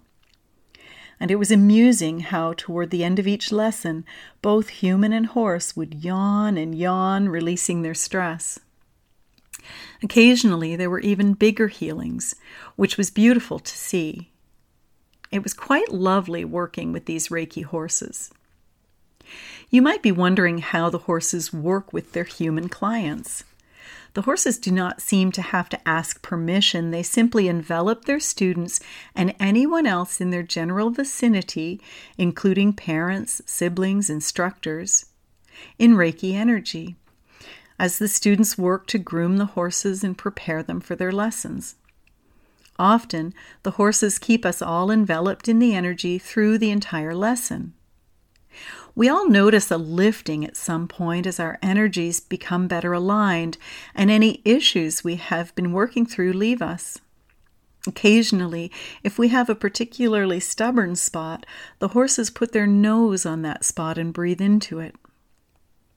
And 1.19 1.31
it 1.31 1.37
was 1.37 1.50
amusing 1.50 2.21
how, 2.21 2.55
toward 2.57 2.91
the 2.91 3.05
end 3.05 3.19
of 3.19 3.26
each 3.26 3.50
lesson, 3.50 4.05
both 4.43 4.69
human 4.69 5.12
and 5.12 5.26
horse 5.26 5.76
would 5.76 6.05
yawn 6.05 6.57
and 6.57 6.75
yawn, 6.75 7.29
releasing 7.29 7.83
their 7.83 7.95
stress. 7.95 8.61
Occasionally, 10.02 10.75
there 10.75 10.91
were 10.91 11.00
even 11.00 11.35
bigger 11.35 11.69
healings, 11.69 12.35
which 12.75 12.97
was 12.97 13.11
beautiful 13.11 13.61
to 13.61 13.76
see. 13.76 14.32
It 15.33 15.43
was 15.43 15.55
quite 15.55 15.91
lovely 15.91 16.45
working 16.45 16.93
with 16.93 17.07
these 17.07 17.29
Reiki 17.29 17.65
horses. 17.65 18.31
You 19.71 19.81
might 19.81 20.03
be 20.03 20.12
wondering 20.12 20.59
how 20.59 20.91
the 20.91 20.99
horses 20.99 21.53
work 21.53 21.93
with 21.93 22.12
their 22.12 22.25
human 22.25 22.69
clients. 22.69 23.43
The 24.15 24.23
horses 24.23 24.59
do 24.59 24.71
not 24.71 25.01
seem 25.01 25.33
to 25.33 25.41
have 25.41 25.71
to 25.71 25.89
ask 25.89 26.21
permission. 26.21 26.91
They 26.91 27.03
simply 27.03 27.49
envelop 27.49 28.05
their 28.05 28.21
students 28.21 28.79
and 29.15 29.35
anyone 29.41 29.87
else 29.87 30.21
in 30.21 30.29
their 30.29 30.43
general 30.43 30.91
vicinity, 30.91 31.81
including 32.19 32.75
parents, 32.75 33.41
siblings, 33.47 34.11
instructors, 34.11 35.07
in 35.79 35.95
Reiki 35.95 36.35
energy 36.35 36.97
as 37.79 37.99
the 37.99 38.09
students 38.09 38.59
work 38.59 38.87
to 38.87 38.99
groom 38.99 39.39
the 39.39 39.47
horses 39.47 40.05
and 40.05 40.19
prepare 40.19 40.62
them 40.62 40.81
for 40.81 40.95
their 40.95 41.11
lessons. 41.11 41.77
Often, 42.79 43.35
the 43.62 43.73
horses 43.73 44.19
keep 44.19 44.45
us 44.45 44.62
all 44.62 44.91
enveloped 44.91 45.49
in 45.49 45.59
the 45.59 45.75
energy 45.75 46.19
through 46.19 46.59
the 46.59 46.71
entire 46.71 47.14
lesson. 47.14 47.75
We 48.95 49.09
all 49.09 49.29
notice 49.29 49.71
a 49.71 49.79
lifting 49.79 50.45
at 50.45 50.57
some 50.57 50.87
point 50.87 51.26
as 51.26 51.41
our 51.41 51.59
energies 51.62 52.21
become 52.21 52.69
better 52.69 52.93
aligned 52.93 53.57
and 53.95 54.11
any 54.11 54.43
issues 54.45 55.02
we 55.02 55.17
have 55.17 55.55
been 55.55 55.73
working 55.73 56.05
through 56.05 56.35
leave 56.35 56.61
us. 56.61 56.99
Occasionally, 57.87 58.71
if 59.02 59.19
we 59.19 59.29
have 59.29 59.49
a 59.49 59.55
particularly 59.55 60.38
stubborn 60.41 60.95
spot, 60.95 61.47
the 61.79 61.88
horses 61.88 62.31
put 62.31 62.52
their 62.52 62.67
nose 62.67 63.26
on 63.26 63.43
that 63.43 63.64
spot 63.64 63.99
and 63.99 64.12
breathe 64.12 64.41
into 64.41 64.79
it. 64.79 64.95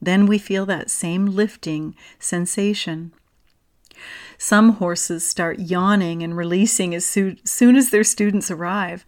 Then 0.00 0.26
we 0.26 0.38
feel 0.38 0.66
that 0.66 0.90
same 0.90 1.26
lifting 1.26 1.94
sensation. 2.18 3.12
Some 4.38 4.74
horses 4.74 5.26
start 5.26 5.58
yawning 5.58 6.22
and 6.22 6.36
releasing 6.36 6.94
as 6.94 7.04
soon 7.04 7.76
as 7.76 7.90
their 7.90 8.04
students 8.04 8.50
arrive. 8.50 9.04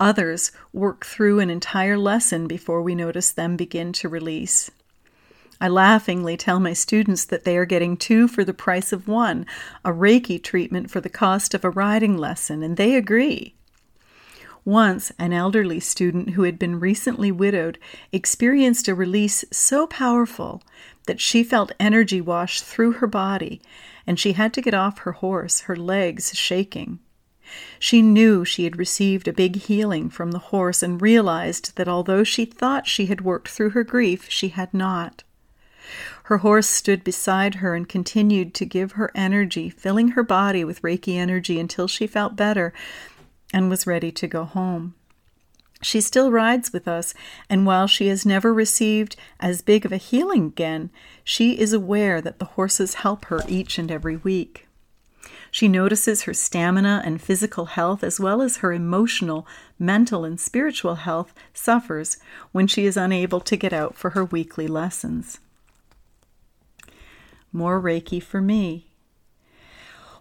Others 0.00 0.52
work 0.72 1.06
through 1.06 1.38
an 1.40 1.50
entire 1.50 1.96
lesson 1.96 2.46
before 2.46 2.82
we 2.82 2.94
notice 2.94 3.30
them 3.30 3.56
begin 3.56 3.92
to 3.94 4.08
release. 4.08 4.70
I 5.60 5.68
laughingly 5.68 6.36
tell 6.36 6.58
my 6.58 6.72
students 6.72 7.24
that 7.26 7.44
they 7.44 7.56
are 7.56 7.64
getting 7.64 7.96
two 7.96 8.26
for 8.26 8.42
the 8.42 8.52
price 8.52 8.92
of 8.92 9.06
one, 9.06 9.46
a 9.84 9.90
Reiki 9.92 10.42
treatment 10.42 10.90
for 10.90 11.00
the 11.00 11.08
cost 11.08 11.54
of 11.54 11.64
a 11.64 11.70
riding 11.70 12.18
lesson, 12.18 12.64
and 12.64 12.76
they 12.76 12.96
agree. 12.96 13.54
Once, 14.64 15.10
an 15.18 15.32
elderly 15.32 15.80
student 15.80 16.30
who 16.30 16.44
had 16.44 16.58
been 16.58 16.78
recently 16.78 17.32
widowed 17.32 17.78
experienced 18.12 18.86
a 18.86 18.94
release 18.94 19.44
so 19.50 19.86
powerful 19.86 20.62
that 21.06 21.20
she 21.20 21.42
felt 21.42 21.72
energy 21.80 22.20
wash 22.20 22.60
through 22.60 22.92
her 22.92 23.06
body, 23.08 23.60
and 24.06 24.20
she 24.20 24.34
had 24.34 24.52
to 24.52 24.62
get 24.62 24.74
off 24.74 25.00
her 25.00 25.12
horse, 25.12 25.62
her 25.62 25.74
legs 25.74 26.32
shaking. 26.36 27.00
She 27.78 28.02
knew 28.02 28.44
she 28.44 28.64
had 28.64 28.78
received 28.78 29.26
a 29.26 29.32
big 29.32 29.56
healing 29.56 30.08
from 30.08 30.30
the 30.30 30.38
horse 30.38 30.82
and 30.82 31.02
realized 31.02 31.76
that 31.76 31.88
although 31.88 32.24
she 32.24 32.44
thought 32.44 32.86
she 32.86 33.06
had 33.06 33.20
worked 33.20 33.48
through 33.48 33.70
her 33.70 33.84
grief, 33.84 34.26
she 34.30 34.48
had 34.48 34.72
not. 34.72 35.24
Her 36.24 36.38
horse 36.38 36.68
stood 36.68 37.02
beside 37.02 37.56
her 37.56 37.74
and 37.74 37.88
continued 37.88 38.54
to 38.54 38.64
give 38.64 38.92
her 38.92 39.10
energy, 39.14 39.68
filling 39.68 40.08
her 40.08 40.22
body 40.22 40.64
with 40.64 40.80
Reiki 40.82 41.16
energy 41.16 41.58
until 41.58 41.88
she 41.88 42.06
felt 42.06 42.36
better 42.36 42.72
and 43.52 43.68
was 43.68 43.86
ready 43.86 44.10
to 44.12 44.26
go 44.26 44.44
home. 44.44 44.94
She 45.82 46.00
still 46.00 46.30
rides 46.30 46.72
with 46.72 46.86
us, 46.86 47.12
and 47.50 47.66
while 47.66 47.88
she 47.88 48.06
has 48.06 48.24
never 48.24 48.54
received 48.54 49.16
as 49.40 49.62
big 49.62 49.84
of 49.84 49.92
a 49.92 49.96
healing 49.96 50.46
again, 50.46 50.90
she 51.24 51.58
is 51.58 51.72
aware 51.72 52.20
that 52.20 52.38
the 52.38 52.44
horses 52.44 52.94
help 52.94 53.24
her 53.26 53.40
each 53.48 53.78
and 53.78 53.90
every 53.90 54.16
week. 54.16 54.68
She 55.50 55.68
notices 55.68 56.22
her 56.22 56.32
stamina 56.32 57.02
and 57.04 57.20
physical 57.20 57.66
health, 57.66 58.02
as 58.02 58.18
well 58.18 58.40
as 58.40 58.58
her 58.58 58.72
emotional, 58.72 59.46
mental, 59.78 60.24
and 60.24 60.40
spiritual 60.40 60.94
health, 60.94 61.34
suffers 61.52 62.16
when 62.52 62.66
she 62.66 62.86
is 62.86 62.96
unable 62.96 63.40
to 63.40 63.56
get 63.56 63.72
out 63.72 63.94
for 63.96 64.10
her 64.10 64.24
weekly 64.24 64.66
lessons. 64.66 65.40
More 67.52 67.82
Reiki 67.82 68.22
for 68.22 68.40
me. 68.40 68.91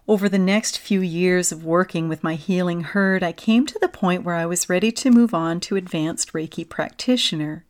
Over 0.08 0.28
the 0.28 0.40
next 0.40 0.80
few 0.80 1.02
years 1.02 1.52
of 1.52 1.64
working 1.64 2.10
with 2.10 2.24
my 2.24 2.34
healing 2.36 2.82
herd, 2.82 3.22
I 3.22 3.32
came 3.32 3.68
to 3.68 3.78
the 3.80 3.88
point 3.88 4.24
where 4.24 4.36
I 4.36 4.48
was 4.48 4.68
ready 4.68 4.92
to 4.94 5.12
move 5.12 5.34
on 5.34 5.60
to 5.62 5.76
advanced 5.76 6.34
Reiki 6.34 6.68
practitioner. 6.68 7.66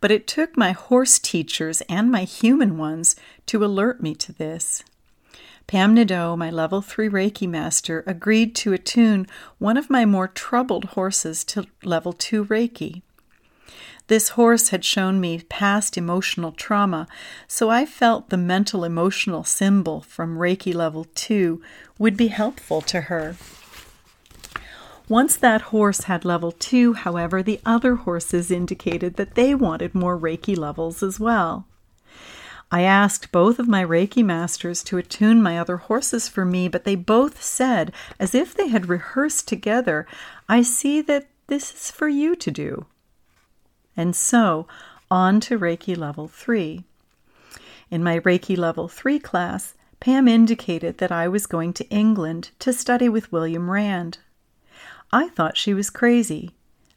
But 0.00 0.10
it 0.10 0.26
took 0.26 0.56
my 0.56 0.72
horse 0.72 1.18
teachers 1.18 1.80
and 1.82 2.10
my 2.10 2.24
human 2.24 2.76
ones 2.76 3.16
to 3.46 3.64
alert 3.64 4.02
me 4.02 4.14
to 4.16 4.32
this. 4.32 4.84
Pam 5.66 5.94
Nadeau, 5.94 6.36
my 6.36 6.50
level 6.50 6.82
3 6.82 7.08
Reiki 7.08 7.48
master, 7.48 8.04
agreed 8.06 8.54
to 8.56 8.74
attune 8.74 9.26
one 9.58 9.78
of 9.78 9.88
my 9.88 10.04
more 10.04 10.28
troubled 10.28 10.84
horses 10.86 11.42
to 11.44 11.66
level 11.82 12.12
2 12.12 12.44
Reiki. 12.44 13.00
This 14.08 14.30
horse 14.30 14.68
had 14.68 14.84
shown 14.84 15.20
me 15.20 15.42
past 15.48 15.96
emotional 15.96 16.52
trauma, 16.52 17.06
so 17.46 17.70
I 17.70 17.86
felt 17.86 18.28
the 18.30 18.36
mental 18.36 18.84
emotional 18.84 19.44
symbol 19.44 20.00
from 20.00 20.38
Reiki 20.38 20.74
level 20.74 21.06
2 21.14 21.62
would 21.98 22.16
be 22.16 22.28
helpful 22.28 22.80
to 22.82 23.02
her. 23.02 23.36
Once 25.08 25.36
that 25.36 25.62
horse 25.62 26.02
had 26.02 26.24
level 26.24 26.52
2, 26.52 26.94
however, 26.94 27.42
the 27.42 27.60
other 27.64 27.96
horses 27.96 28.50
indicated 28.50 29.16
that 29.16 29.34
they 29.34 29.54
wanted 29.54 29.94
more 29.94 30.18
Reiki 30.18 30.56
levels 30.56 31.02
as 31.02 31.20
well. 31.20 31.66
I 32.70 32.82
asked 32.82 33.32
both 33.32 33.58
of 33.58 33.68
my 33.68 33.84
Reiki 33.84 34.24
masters 34.24 34.82
to 34.84 34.96
attune 34.96 35.42
my 35.42 35.58
other 35.58 35.76
horses 35.76 36.28
for 36.28 36.46
me, 36.46 36.68
but 36.68 36.84
they 36.84 36.94
both 36.94 37.42
said, 37.42 37.92
as 38.18 38.34
if 38.34 38.54
they 38.54 38.68
had 38.68 38.88
rehearsed 38.88 39.46
together, 39.46 40.06
I 40.48 40.62
see 40.62 41.02
that 41.02 41.28
this 41.48 41.74
is 41.74 41.90
for 41.90 42.08
you 42.08 42.34
to 42.36 42.50
do. 42.50 42.86
And 43.96 44.16
so, 44.16 44.66
on 45.10 45.40
to 45.40 45.58
Reiki 45.58 45.96
Level 45.96 46.28
3. 46.28 46.84
In 47.90 48.02
my 48.02 48.18
Reiki 48.20 48.56
Level 48.56 48.88
3 48.88 49.18
class, 49.18 49.74
Pam 50.00 50.26
indicated 50.26 50.98
that 50.98 51.12
I 51.12 51.28
was 51.28 51.46
going 51.46 51.72
to 51.74 51.88
England 51.88 52.50
to 52.58 52.72
study 52.72 53.08
with 53.08 53.30
William 53.30 53.70
Rand. 53.70 54.18
I 55.12 55.28
thought 55.28 55.58
she 55.58 55.74
was 55.74 55.90
crazy. 55.90 56.50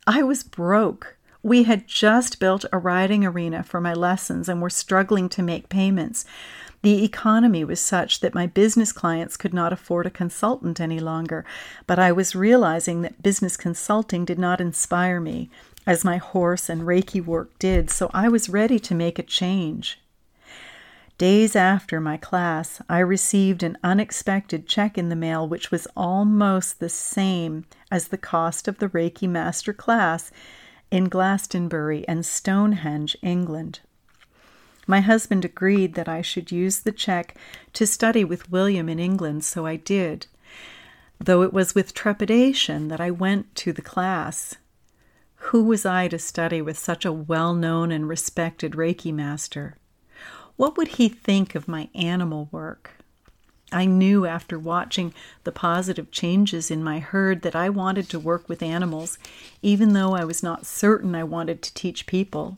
I 0.07 0.23
was 0.23 0.41
broke. 0.41 1.17
We 1.43 1.63
had 1.63 1.87
just 1.87 2.39
built 2.39 2.65
a 2.71 2.79
riding 2.79 3.25
arena 3.25 3.61
for 3.61 3.79
my 3.79 3.93
lessons 3.93 4.49
and 4.49 4.61
were 4.61 4.69
struggling 4.69 5.29
to 5.29 5.43
make 5.43 5.69
payments. 5.69 6.25
The 6.81 7.03
economy 7.03 7.63
was 7.63 7.79
such 7.79 8.21
that 8.21 8.33
my 8.33 8.47
business 8.47 8.91
clients 8.91 9.37
could 9.37 9.53
not 9.53 9.73
afford 9.73 10.05
a 10.05 10.11
consultant 10.11 10.79
any 10.79 10.99
longer, 10.99 11.43
but 11.87 11.99
I 11.99 12.11
was 12.11 12.35
realizing 12.35 13.01
that 13.01 13.21
business 13.21 13.57
consulting 13.57 14.23
did 14.23 14.39
not 14.39 14.61
inspire 14.61 15.19
me, 15.19 15.49
as 15.85 16.03
my 16.03 16.17
horse 16.17 16.69
and 16.69 16.81
Reiki 16.81 17.23
work 17.23 17.57
did, 17.59 17.89
so 17.89 18.09
I 18.13 18.29
was 18.29 18.49
ready 18.49 18.79
to 18.79 18.95
make 18.95 19.19
a 19.19 19.23
change. 19.23 19.99
Days 21.17 21.55
after 21.55 22.01
my 22.01 22.17
class, 22.17 22.81
I 22.89 22.99
received 22.99 23.63
an 23.63 23.77
unexpected 23.83 24.67
check 24.67 24.97
in 24.97 25.07
the 25.07 25.15
mail, 25.15 25.47
which 25.47 25.71
was 25.71 25.87
almost 25.95 26.79
the 26.79 26.89
same 26.89 27.65
as 27.89 28.09
the 28.09 28.17
cost 28.17 28.67
of 28.67 28.79
the 28.79 28.89
Reiki 28.89 29.29
Master 29.29 29.71
class 29.71 30.31
in 30.91 31.05
Glastonbury 31.05 32.05
and 32.07 32.25
Stonehenge, 32.25 33.15
England. 33.21 33.79
My 34.87 34.99
husband 34.99 35.45
agreed 35.45 35.93
that 35.93 36.09
I 36.09 36.21
should 36.21 36.51
use 36.51 36.79
the 36.79 36.91
check 36.91 37.35
to 37.73 37.87
study 37.87 38.23
with 38.23 38.51
William 38.51 38.89
in 38.89 38.99
England, 38.99 39.43
so 39.45 39.65
I 39.65 39.77
did, 39.77 40.27
though 41.17 41.43
it 41.43 41.53
was 41.53 41.73
with 41.73 41.93
trepidation 41.93 42.89
that 42.89 42.99
I 42.99 43.09
went 43.09 43.55
to 43.55 43.71
the 43.71 43.81
class. 43.81 44.57
Who 45.49 45.63
was 45.63 45.85
I 45.85 46.07
to 46.07 46.17
study 46.17 46.59
with 46.59 46.75
such 46.75 47.05
a 47.05 47.11
well 47.11 47.53
known 47.53 47.91
and 47.91 48.09
respected 48.09 48.71
Reiki 48.71 49.13
master? 49.13 49.77
What 50.55 50.75
would 50.75 50.87
he 50.87 51.07
think 51.07 51.53
of 51.53 51.67
my 51.67 51.87
animal 51.93 52.49
work? 52.51 52.93
I 53.71 53.85
knew 53.85 54.25
after 54.25 54.57
watching 54.57 55.13
the 55.43 55.51
positive 55.51 56.09
changes 56.09 56.71
in 56.71 56.83
my 56.83 56.97
herd 56.97 57.43
that 57.43 57.55
I 57.55 57.69
wanted 57.69 58.09
to 58.09 58.19
work 58.19 58.49
with 58.49 58.63
animals, 58.63 59.19
even 59.61 59.93
though 59.93 60.15
I 60.15 60.25
was 60.25 60.41
not 60.41 60.65
certain 60.65 61.13
I 61.13 61.23
wanted 61.23 61.61
to 61.61 61.73
teach 61.75 62.07
people. 62.07 62.57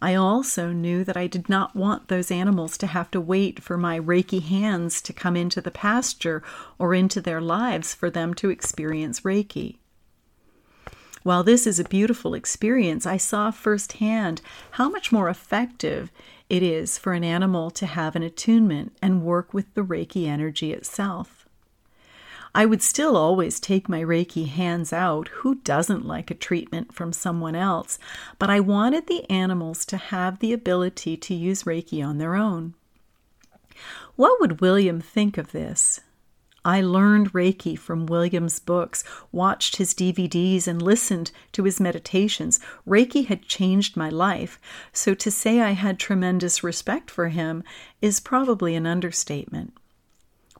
I 0.00 0.14
also 0.14 0.70
knew 0.70 1.02
that 1.02 1.16
I 1.16 1.26
did 1.26 1.48
not 1.48 1.74
want 1.74 2.06
those 2.06 2.30
animals 2.30 2.78
to 2.78 2.86
have 2.86 3.10
to 3.10 3.20
wait 3.20 3.64
for 3.64 3.76
my 3.76 3.98
Reiki 3.98 4.42
hands 4.42 5.02
to 5.02 5.12
come 5.12 5.36
into 5.36 5.60
the 5.60 5.72
pasture 5.72 6.44
or 6.78 6.94
into 6.94 7.20
their 7.20 7.40
lives 7.40 7.94
for 7.94 8.10
them 8.10 8.32
to 8.34 8.48
experience 8.48 9.22
Reiki. 9.22 9.78
While 11.26 11.42
this 11.42 11.66
is 11.66 11.80
a 11.80 11.84
beautiful 11.84 12.34
experience, 12.34 13.04
I 13.04 13.16
saw 13.16 13.50
firsthand 13.50 14.40
how 14.70 14.88
much 14.88 15.10
more 15.10 15.28
effective 15.28 16.12
it 16.48 16.62
is 16.62 16.98
for 16.98 17.14
an 17.14 17.24
animal 17.24 17.72
to 17.72 17.84
have 17.84 18.14
an 18.14 18.22
attunement 18.22 18.96
and 19.02 19.24
work 19.24 19.52
with 19.52 19.74
the 19.74 19.82
Reiki 19.82 20.28
energy 20.28 20.72
itself. 20.72 21.48
I 22.54 22.64
would 22.64 22.80
still 22.80 23.16
always 23.16 23.58
take 23.58 23.88
my 23.88 24.02
Reiki 24.02 24.46
hands 24.46 24.92
out. 24.92 25.26
Who 25.38 25.56
doesn't 25.56 26.06
like 26.06 26.30
a 26.30 26.34
treatment 26.34 26.94
from 26.94 27.12
someone 27.12 27.56
else? 27.56 27.98
But 28.38 28.48
I 28.48 28.60
wanted 28.60 29.08
the 29.08 29.28
animals 29.28 29.84
to 29.86 29.96
have 29.96 30.38
the 30.38 30.52
ability 30.52 31.16
to 31.16 31.34
use 31.34 31.64
Reiki 31.64 32.06
on 32.06 32.18
their 32.18 32.36
own. 32.36 32.74
What 34.14 34.40
would 34.40 34.60
William 34.60 35.00
think 35.00 35.38
of 35.38 35.50
this? 35.50 36.02
I 36.66 36.80
learned 36.80 37.32
Reiki 37.32 37.78
from 37.78 38.06
William's 38.06 38.58
books, 38.58 39.04
watched 39.30 39.76
his 39.76 39.94
DVDs, 39.94 40.66
and 40.66 40.82
listened 40.82 41.30
to 41.52 41.62
his 41.62 41.78
meditations. 41.78 42.58
Reiki 42.84 43.26
had 43.26 43.46
changed 43.46 43.96
my 43.96 44.08
life, 44.08 44.58
so 44.92 45.14
to 45.14 45.30
say 45.30 45.60
I 45.60 45.70
had 45.70 46.00
tremendous 46.00 46.64
respect 46.64 47.08
for 47.08 47.28
him 47.28 47.62
is 48.02 48.18
probably 48.18 48.74
an 48.74 48.84
understatement. 48.84 49.74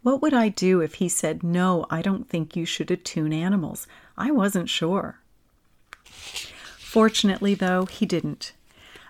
What 0.02 0.22
would 0.22 0.32
I 0.32 0.48
do 0.48 0.80
if 0.80 0.94
he 0.94 1.08
said, 1.08 1.42
No, 1.42 1.86
I 1.90 2.02
don't 2.02 2.28
think 2.28 2.54
you 2.54 2.64
should 2.64 2.92
attune 2.92 3.32
animals? 3.32 3.88
I 4.16 4.30
wasn't 4.30 4.68
sure. 4.68 5.18
Fortunately, 6.04 7.54
though, 7.54 7.86
he 7.86 8.06
didn't. 8.06 8.52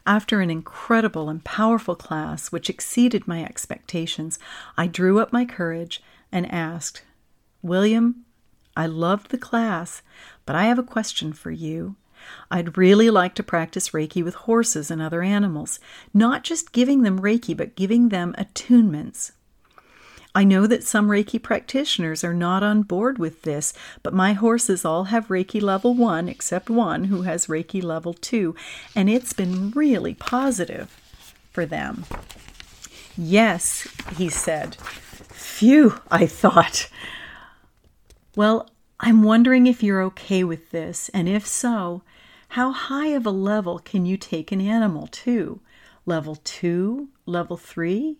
After 0.06 0.40
an 0.40 0.48
incredible 0.48 1.28
and 1.28 1.44
powerful 1.44 1.94
class 1.94 2.50
which 2.50 2.70
exceeded 2.70 3.28
my 3.28 3.44
expectations, 3.44 4.38
I 4.78 4.86
drew 4.86 5.18
up 5.18 5.30
my 5.30 5.44
courage 5.44 6.00
and 6.36 6.52
asked, 6.52 7.02
William, 7.62 8.26
I 8.76 8.84
loved 8.84 9.30
the 9.30 9.38
class, 9.38 10.02
but 10.44 10.54
I 10.54 10.64
have 10.64 10.78
a 10.78 10.82
question 10.82 11.32
for 11.32 11.50
you. 11.50 11.96
I'd 12.50 12.76
really 12.76 13.08
like 13.08 13.34
to 13.36 13.42
practice 13.42 13.92
Reiki 13.92 14.22
with 14.22 14.34
horses 14.34 14.90
and 14.90 15.00
other 15.00 15.22
animals, 15.22 15.80
not 16.12 16.44
just 16.44 16.72
giving 16.72 17.04
them 17.04 17.20
Reiki, 17.20 17.56
but 17.56 17.74
giving 17.74 18.10
them 18.10 18.34
attunements. 18.36 19.32
I 20.34 20.44
know 20.44 20.66
that 20.66 20.84
some 20.84 21.08
Reiki 21.08 21.42
practitioners 21.42 22.22
are 22.22 22.34
not 22.34 22.62
on 22.62 22.82
board 22.82 23.16
with 23.16 23.40
this, 23.40 23.72
but 24.02 24.12
my 24.12 24.34
horses 24.34 24.84
all 24.84 25.04
have 25.04 25.28
Reiki 25.28 25.62
level 25.62 25.94
1, 25.94 26.28
except 26.28 26.68
one 26.68 27.04
who 27.04 27.22
has 27.22 27.46
Reiki 27.46 27.82
level 27.82 28.12
2, 28.12 28.54
and 28.94 29.08
it's 29.08 29.32
been 29.32 29.70
really 29.70 30.12
positive 30.12 31.00
for 31.50 31.64
them. 31.64 32.04
Yes, 33.16 33.88
he 34.18 34.28
said. 34.28 34.76
Phew, 35.16 36.00
I 36.10 36.26
thought. 36.26 36.88
Well, 38.34 38.68
I'm 39.00 39.22
wondering 39.22 39.66
if 39.66 39.82
you're 39.82 40.02
okay 40.02 40.44
with 40.44 40.70
this, 40.70 41.08
and 41.10 41.28
if 41.28 41.46
so, 41.46 42.02
how 42.50 42.72
high 42.72 43.08
of 43.08 43.26
a 43.26 43.30
level 43.30 43.78
can 43.78 44.06
you 44.06 44.16
take 44.16 44.52
an 44.52 44.60
animal 44.60 45.06
to? 45.08 45.60
Level 46.06 46.36
2? 46.36 47.08
Level 47.26 47.56
3? 47.56 48.16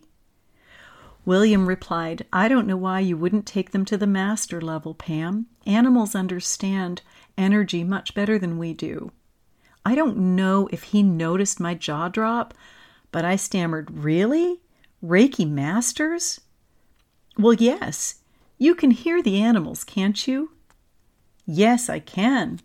William 1.25 1.67
replied, 1.67 2.25
I 2.31 2.47
don't 2.47 2.67
know 2.67 2.77
why 2.77 2.99
you 3.01 3.17
wouldn't 3.17 3.45
take 3.45 3.71
them 3.71 3.85
to 3.85 3.97
the 3.97 4.07
master 4.07 4.61
level, 4.61 4.93
Pam. 4.93 5.47
Animals 5.65 6.15
understand 6.15 7.01
energy 7.37 7.83
much 7.83 8.13
better 8.13 8.39
than 8.39 8.57
we 8.57 8.73
do. 8.73 9.11
I 9.85 9.95
don't 9.95 10.17
know 10.35 10.69
if 10.71 10.83
he 10.83 11.03
noticed 11.03 11.59
my 11.59 11.73
jaw 11.73 12.07
drop, 12.07 12.53
but 13.11 13.25
I 13.25 13.35
stammered, 13.35 13.91
Really? 13.91 14.61
Reiki 15.03 15.49
masters? 15.49 16.41
Well, 17.37 17.53
yes. 17.53 18.15
You 18.57 18.73
can 18.73 18.91
hear 18.91 19.21
the 19.21 19.41
animals, 19.41 19.83
can't 19.83 20.27
you? 20.27 20.51
Yes, 21.45 21.89
I 21.89 21.99
can. 21.99 22.59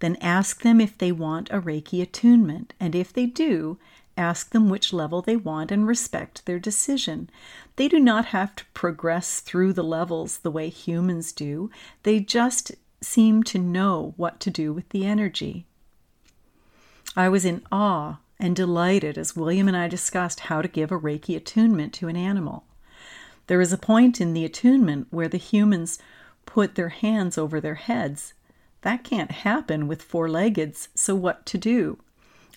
Then 0.00 0.16
ask 0.20 0.62
them 0.62 0.80
if 0.80 0.98
they 0.98 1.10
want 1.10 1.50
a 1.50 1.60
Reiki 1.60 2.02
attunement, 2.02 2.74
and 2.78 2.94
if 2.94 3.12
they 3.12 3.26
do, 3.26 3.78
Ask 4.16 4.50
them 4.50 4.70
which 4.70 4.94
level 4.94 5.20
they 5.20 5.36
want 5.36 5.70
and 5.70 5.86
respect 5.86 6.46
their 6.46 6.58
decision. 6.58 7.28
They 7.76 7.86
do 7.86 8.00
not 8.00 8.26
have 8.26 8.56
to 8.56 8.64
progress 8.72 9.40
through 9.40 9.74
the 9.74 9.84
levels 9.84 10.38
the 10.38 10.50
way 10.50 10.70
humans 10.70 11.32
do, 11.32 11.70
they 12.02 12.20
just 12.20 12.72
seem 13.02 13.42
to 13.42 13.58
know 13.58 14.14
what 14.16 14.40
to 14.40 14.50
do 14.50 14.72
with 14.72 14.88
the 14.88 15.04
energy. 15.04 15.66
I 17.14 17.28
was 17.28 17.44
in 17.44 17.62
awe 17.70 18.20
and 18.38 18.56
delighted 18.56 19.18
as 19.18 19.36
William 19.36 19.68
and 19.68 19.76
I 19.76 19.86
discussed 19.86 20.40
how 20.40 20.62
to 20.62 20.68
give 20.68 20.90
a 20.90 20.98
Reiki 20.98 21.36
attunement 21.36 21.92
to 21.94 22.08
an 22.08 22.16
animal. 22.16 22.64
There 23.46 23.60
is 23.60 23.72
a 23.72 23.78
point 23.78 24.20
in 24.20 24.32
the 24.32 24.44
attunement 24.44 25.06
where 25.10 25.28
the 25.28 25.38
humans 25.38 25.98
put 26.46 26.74
their 26.74 26.88
hands 26.88 27.38
over 27.38 27.60
their 27.60 27.76
heads. 27.76 28.34
That 28.82 29.04
can't 29.04 29.30
happen 29.30 29.86
with 29.86 30.02
four 30.02 30.28
leggeds, 30.28 30.88
so 30.94 31.14
what 31.14 31.46
to 31.46 31.58
do? 31.58 31.98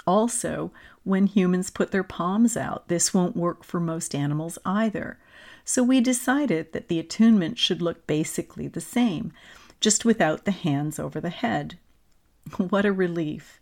Also, 0.08 0.72
when 1.04 1.28
humans 1.28 1.70
put 1.70 1.92
their 1.92 2.04
palms 2.04 2.58
out, 2.58 2.88
this 2.88 3.14
won't 3.14 3.36
work 3.36 3.64
for 3.64 3.80
most 3.80 4.16
animals 4.16 4.58
either. 4.66 5.20
So 5.64 5.84
we 5.84 6.02
decided 6.02 6.74
that 6.74 6.88
the 6.88 7.00
attunement 7.00 7.60
should 7.60 7.82
look 7.82 8.08
basically 8.08 8.68
the 8.68 8.82
same, 8.82 9.32
just 9.80 10.06
without 10.06 10.46
the 10.46 10.52
hands 10.52 10.98
over 10.98 11.22
the 11.22 11.30
head. 11.30 11.78
What 12.58 12.86
a 12.86 12.92
relief! 12.92 13.60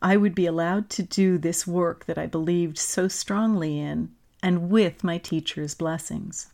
I 0.00 0.16
would 0.16 0.34
be 0.34 0.46
allowed 0.46 0.88
to 0.90 1.02
do 1.02 1.36
this 1.36 1.66
work 1.66 2.06
that 2.06 2.18
I 2.18 2.26
believed 2.26 2.78
so 2.78 3.08
strongly 3.08 3.78
in, 3.80 4.12
and 4.42 4.70
with 4.70 5.02
my 5.02 5.18
teacher's 5.18 5.74
blessings. 5.74 6.46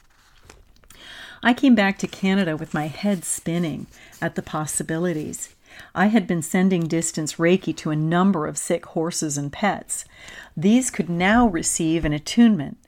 I 1.42 1.52
came 1.52 1.74
back 1.74 1.98
to 1.98 2.06
Canada 2.06 2.56
with 2.56 2.74
my 2.74 2.86
head 2.86 3.24
spinning 3.24 3.86
at 4.20 4.34
the 4.34 4.42
possibilities. 4.42 5.54
I 5.94 6.06
had 6.06 6.26
been 6.26 6.42
sending 6.42 6.88
distance 6.88 7.34
Reiki 7.34 7.76
to 7.76 7.90
a 7.90 7.96
number 7.96 8.46
of 8.46 8.58
sick 8.58 8.86
horses 8.86 9.36
and 9.36 9.52
pets. 9.52 10.04
These 10.56 10.90
could 10.90 11.10
now 11.10 11.46
receive 11.46 12.04
an 12.04 12.12
attunement 12.12 12.78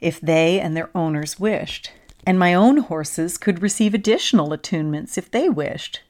if 0.00 0.20
they 0.20 0.60
and 0.60 0.76
their 0.76 0.90
owners 0.94 1.40
wished, 1.40 1.92
and 2.24 2.38
my 2.38 2.54
own 2.54 2.78
horses 2.78 3.36
could 3.36 3.62
receive 3.62 3.94
additional 3.94 4.50
attunements 4.50 5.18
if 5.18 5.30
they 5.30 5.48
wished. 5.48 6.02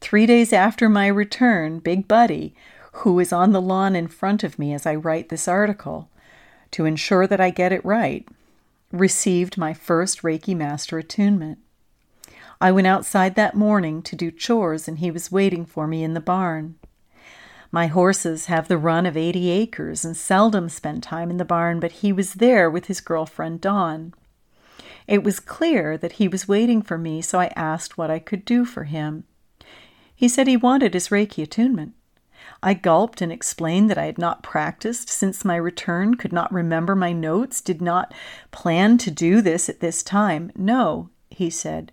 Three 0.00 0.24
days 0.24 0.52
after 0.52 0.88
my 0.88 1.06
return, 1.06 1.80
Big 1.80 2.08
Buddy, 2.08 2.54
who 2.92 3.20
is 3.20 3.32
on 3.32 3.52
the 3.52 3.60
lawn 3.60 3.94
in 3.94 4.08
front 4.08 4.42
of 4.42 4.58
me 4.58 4.72
as 4.72 4.86
I 4.86 4.94
write 4.94 5.28
this 5.28 5.46
article, 5.46 6.08
to 6.70 6.86
ensure 6.86 7.26
that 7.26 7.40
I 7.40 7.50
get 7.50 7.72
it 7.72 7.84
right, 7.84 8.26
received 8.92 9.56
my 9.56 9.72
first 9.72 10.22
Reiki 10.22 10.56
Master 10.56 10.98
attunement. 10.98 11.58
I 12.60 12.72
went 12.72 12.86
outside 12.86 13.36
that 13.36 13.54
morning 13.54 14.02
to 14.02 14.16
do 14.16 14.30
chores, 14.30 14.86
and 14.86 14.98
he 14.98 15.10
was 15.10 15.32
waiting 15.32 15.64
for 15.64 15.86
me 15.86 16.02
in 16.02 16.14
the 16.14 16.20
barn. 16.20 16.76
My 17.72 17.86
horses 17.86 18.46
have 18.46 18.68
the 18.68 18.76
run 18.76 19.06
of 19.06 19.16
80 19.16 19.48
acres 19.50 20.04
and 20.04 20.16
seldom 20.16 20.68
spend 20.68 21.02
time 21.02 21.30
in 21.30 21.36
the 21.36 21.44
barn, 21.44 21.78
but 21.78 21.92
he 21.92 22.12
was 22.12 22.34
there 22.34 22.68
with 22.68 22.86
his 22.86 23.00
girlfriend 23.00 23.60
Dawn. 23.60 24.12
It 25.06 25.22
was 25.22 25.40
clear 25.40 25.96
that 25.96 26.12
he 26.12 26.28
was 26.28 26.48
waiting 26.48 26.82
for 26.82 26.98
me, 26.98 27.22
so 27.22 27.38
I 27.38 27.52
asked 27.56 27.96
what 27.96 28.10
I 28.10 28.18
could 28.18 28.44
do 28.44 28.64
for 28.64 28.84
him. 28.84 29.24
He 30.14 30.28
said 30.28 30.46
he 30.46 30.56
wanted 30.56 30.94
his 30.94 31.08
Reiki 31.08 31.42
attunement. 31.42 31.94
I 32.62 32.74
gulped 32.74 33.22
and 33.22 33.32
explained 33.32 33.88
that 33.88 33.98
I 33.98 34.04
had 34.04 34.18
not 34.18 34.42
practiced 34.42 35.08
since 35.08 35.44
my 35.44 35.56
return, 35.56 36.16
could 36.16 36.32
not 36.32 36.52
remember 36.52 36.94
my 36.94 37.12
notes, 37.12 37.60
did 37.60 37.80
not 37.80 38.12
plan 38.50 38.98
to 38.98 39.10
do 39.10 39.40
this 39.40 39.68
at 39.68 39.80
this 39.80 40.02
time. 40.02 40.52
No, 40.54 41.08
he 41.30 41.48
said, 41.48 41.90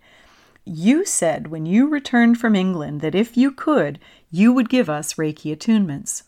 you 0.64 1.06
said 1.06 1.46
when 1.46 1.64
you 1.64 1.88
returned 1.88 2.38
from 2.38 2.54
England 2.54 3.00
that 3.00 3.14
if 3.14 3.36
you 3.36 3.50
could, 3.50 3.98
you 4.30 4.52
would 4.52 4.68
give 4.68 4.90
us 4.90 5.14
Reiki 5.14 5.56
attunements. 5.56 6.24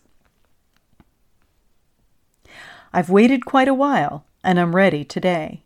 I've 2.93 3.11
waited 3.11 3.45
quite 3.45 3.69
a 3.69 3.75
while, 3.75 4.25
and 4.43 4.59
I'm 4.59 4.75
ready 4.75 5.05
today. 5.05 5.63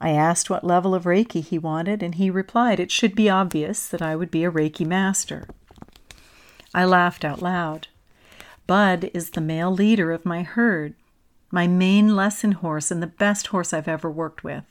I 0.00 0.10
asked 0.10 0.50
what 0.50 0.64
level 0.64 0.94
of 0.94 1.04
Reiki 1.04 1.42
he 1.42 1.58
wanted, 1.58 2.02
and 2.02 2.16
he 2.16 2.28
replied 2.28 2.78
it 2.78 2.90
should 2.90 3.14
be 3.14 3.30
obvious 3.30 3.88
that 3.88 4.02
I 4.02 4.14
would 4.14 4.30
be 4.30 4.44
a 4.44 4.50
Reiki 4.50 4.86
master. 4.86 5.48
I 6.74 6.84
laughed 6.84 7.24
out 7.24 7.40
loud. 7.40 7.86
Bud 8.66 9.10
is 9.14 9.30
the 9.30 9.40
male 9.40 9.70
leader 9.70 10.10
of 10.10 10.26
my 10.26 10.42
herd, 10.42 10.94
my 11.50 11.68
main 11.68 12.16
lesson 12.16 12.52
horse, 12.52 12.90
and 12.90 13.00
the 13.02 13.06
best 13.06 13.48
horse 13.48 13.72
I've 13.72 13.86
ever 13.86 14.10
worked 14.10 14.42
with. 14.42 14.64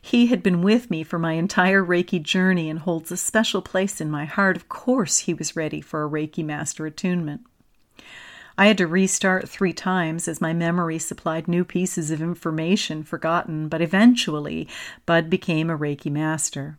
He 0.00 0.28
had 0.28 0.42
been 0.42 0.62
with 0.62 0.88
me 0.88 1.02
for 1.02 1.18
my 1.18 1.32
entire 1.32 1.84
Reiki 1.84 2.22
journey 2.22 2.70
and 2.70 2.78
holds 2.78 3.10
a 3.10 3.16
special 3.16 3.60
place 3.60 4.00
in 4.00 4.08
my 4.10 4.24
heart. 4.24 4.56
Of 4.56 4.68
course, 4.68 5.20
he 5.20 5.34
was 5.34 5.56
ready 5.56 5.80
for 5.80 6.04
a 6.04 6.08
Reiki 6.08 6.44
master 6.44 6.86
attunement. 6.86 7.40
I 8.58 8.66
had 8.66 8.78
to 8.78 8.86
restart 8.86 9.48
three 9.48 9.72
times 9.72 10.28
as 10.28 10.40
my 10.40 10.52
memory 10.52 10.98
supplied 10.98 11.48
new 11.48 11.64
pieces 11.64 12.10
of 12.10 12.22
information 12.22 13.02
forgotten, 13.02 13.68
but 13.68 13.82
eventually 13.82 14.68
Bud 15.04 15.28
became 15.28 15.70
a 15.70 15.76
Reiki 15.76 16.10
master. 16.10 16.78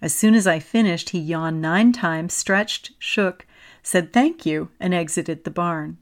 As 0.00 0.14
soon 0.14 0.34
as 0.34 0.46
I 0.46 0.58
finished, 0.58 1.10
he 1.10 1.18
yawned 1.18 1.62
nine 1.62 1.92
times, 1.92 2.34
stretched, 2.34 2.92
shook, 2.98 3.46
said 3.82 4.12
thank 4.12 4.44
you, 4.44 4.70
and 4.80 4.94
exited 4.94 5.44
the 5.44 5.50
barn. 5.50 5.98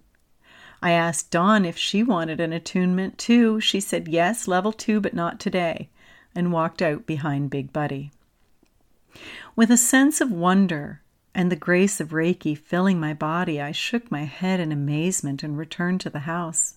I 0.83 0.93
asked 0.93 1.31
Dawn 1.31 1.65
if 1.65 1.79
she 1.79 2.03
wanted 2.03 2.41
an 2.41 2.53
attunement 2.53 3.19
too. 3.19 3.61
She 3.61 3.81
said 3.81 4.09
yes, 4.09 4.49
level 4.49 4.73
two, 4.73 5.01
but 5.01 5.15
not 5.15 5.39
today 5.39 5.89
and 6.35 6.53
walked 6.53 6.83
out 6.83 7.07
behind 7.07 7.51
Big 7.51 7.73
Buddy. 7.73 8.11
With 9.55 9.71
a 9.71 9.77
sense 9.77 10.21
of 10.21 10.31
wonder 10.31 11.03
and 11.35 11.51
the 11.51 11.57
grace 11.57 12.01
of 12.01 12.11
Reiki 12.11 12.57
filling 12.57 12.99
my 12.99 13.15
body, 13.15 13.61
I 13.61 13.73
shook 13.73 14.11
my 14.11 14.25
head 14.25 14.61
in 14.61 14.73
amazement 14.73 15.43
and 15.43 15.57
returned 15.57 16.01
to 16.03 16.11
the 16.11 16.21
house. 16.21 16.75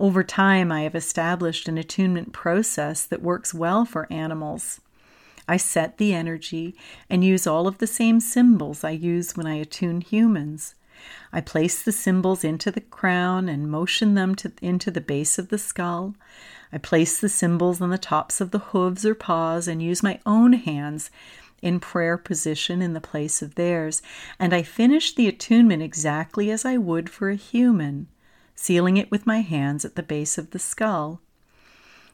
Over 0.00 0.24
time, 0.24 0.72
I 0.72 0.82
have 0.82 0.94
established 0.94 1.68
an 1.68 1.78
attunement 1.78 2.32
process 2.32 3.04
that 3.04 3.22
works 3.22 3.54
well 3.54 3.84
for 3.84 4.12
animals. 4.12 4.80
I 5.48 5.56
set 5.56 5.98
the 5.98 6.14
energy 6.14 6.76
and 7.10 7.24
use 7.24 7.46
all 7.46 7.66
of 7.66 7.78
the 7.78 7.86
same 7.86 8.20
symbols 8.20 8.84
I 8.84 8.90
use 8.90 9.36
when 9.36 9.46
I 9.46 9.54
attune 9.54 10.00
humans. 10.00 10.74
I 11.32 11.40
place 11.40 11.82
the 11.82 11.92
symbols 11.92 12.44
into 12.44 12.70
the 12.70 12.80
crown 12.80 13.48
and 13.48 13.70
motion 13.70 14.14
them 14.14 14.34
to, 14.36 14.52
into 14.60 14.90
the 14.90 15.00
base 15.00 15.38
of 15.38 15.48
the 15.48 15.58
skull. 15.58 16.14
I 16.72 16.78
place 16.78 17.18
the 17.18 17.28
symbols 17.28 17.80
on 17.80 17.90
the 17.90 17.98
tops 17.98 18.40
of 18.40 18.50
the 18.50 18.58
hooves 18.58 19.04
or 19.04 19.14
paws 19.14 19.66
and 19.66 19.82
use 19.82 20.02
my 20.02 20.20
own 20.24 20.52
hands 20.52 21.10
in 21.60 21.80
prayer 21.80 22.18
position 22.18 22.82
in 22.82 22.92
the 22.92 23.00
place 23.00 23.40
of 23.40 23.54
theirs, 23.54 24.02
and 24.38 24.52
I 24.52 24.62
finish 24.62 25.14
the 25.14 25.28
attunement 25.28 25.82
exactly 25.82 26.50
as 26.50 26.64
I 26.64 26.76
would 26.76 27.08
for 27.08 27.30
a 27.30 27.36
human, 27.36 28.08
sealing 28.54 28.96
it 28.96 29.10
with 29.10 29.26
my 29.26 29.40
hands 29.40 29.84
at 29.84 29.94
the 29.94 30.02
base 30.02 30.38
of 30.38 30.50
the 30.50 30.58
skull, 30.58 31.20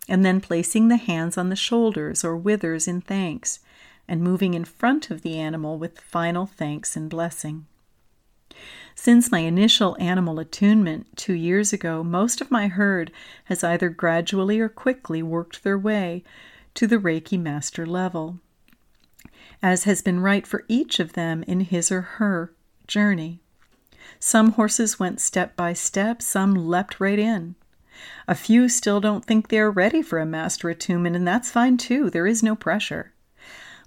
and 0.09 0.25
then 0.25 0.41
placing 0.41 0.89
the 0.89 0.97
hands 0.97 1.37
on 1.37 1.49
the 1.49 1.57
shoulders 1.57 2.25
or 2.25 2.37
withers 2.37 2.89
in 2.89 3.01
thanks, 3.01 3.61
and 4.09 4.23
moving 4.23 4.55
in 4.55 4.65
front 4.65 5.11
of 5.11 5.23
the 5.23 5.39
animal 5.39 5.79
with 5.79 6.01
final 6.01 6.47
thanks 6.47 6.97
and 6.97 7.11
blessing. 7.11 7.67
Since 8.95 9.31
my 9.31 9.41
initial 9.41 9.97
animal 10.01 10.39
attunement 10.39 11.17
two 11.17 11.35
years 11.35 11.73
ago, 11.73 12.03
most 12.03 12.41
of 12.41 12.51
my 12.51 12.69
herd 12.69 13.13
has 13.45 13.63
either 13.63 13.89
gradually 13.91 14.59
or 14.59 14.69
quickly 14.69 15.23
worked 15.23 15.63
their 15.63 15.79
way 15.79 16.25
to 16.75 16.87
the 16.87 16.97
Reiki 16.97 17.39
master 17.39 17.87
level 17.87 18.41
as 19.63 19.85
has 19.85 20.03
been 20.03 20.21
right 20.21 20.47
for 20.47 20.65
each 20.69 21.01
of 21.01 21.15
them 21.15 21.43
in 21.45 21.61
his 21.61 21.91
or 21.91 22.03
her 22.03 22.53
journey. 22.87 23.41
Some 24.19 24.53
horses 24.53 24.99
went 24.99 25.21
step 25.21 25.57
by 25.57 25.73
step, 25.73 26.23
some 26.23 26.55
leapt 26.55 27.01
right 27.01 27.19
in. 27.19 27.55
A 28.27 28.35
few 28.35 28.69
still 28.69 29.01
don't 29.01 29.25
think 29.25 29.49
they 29.49 29.59
are 29.59 29.71
ready 29.71 30.03
for 30.03 30.19
a 30.19 30.27
master 30.27 30.69
attunement, 30.69 31.17
and 31.17 31.27
that's 31.27 31.51
fine 31.51 31.77
too. 31.77 32.11
There 32.11 32.27
is 32.27 32.43
no 32.43 32.55
pressure. 32.55 33.13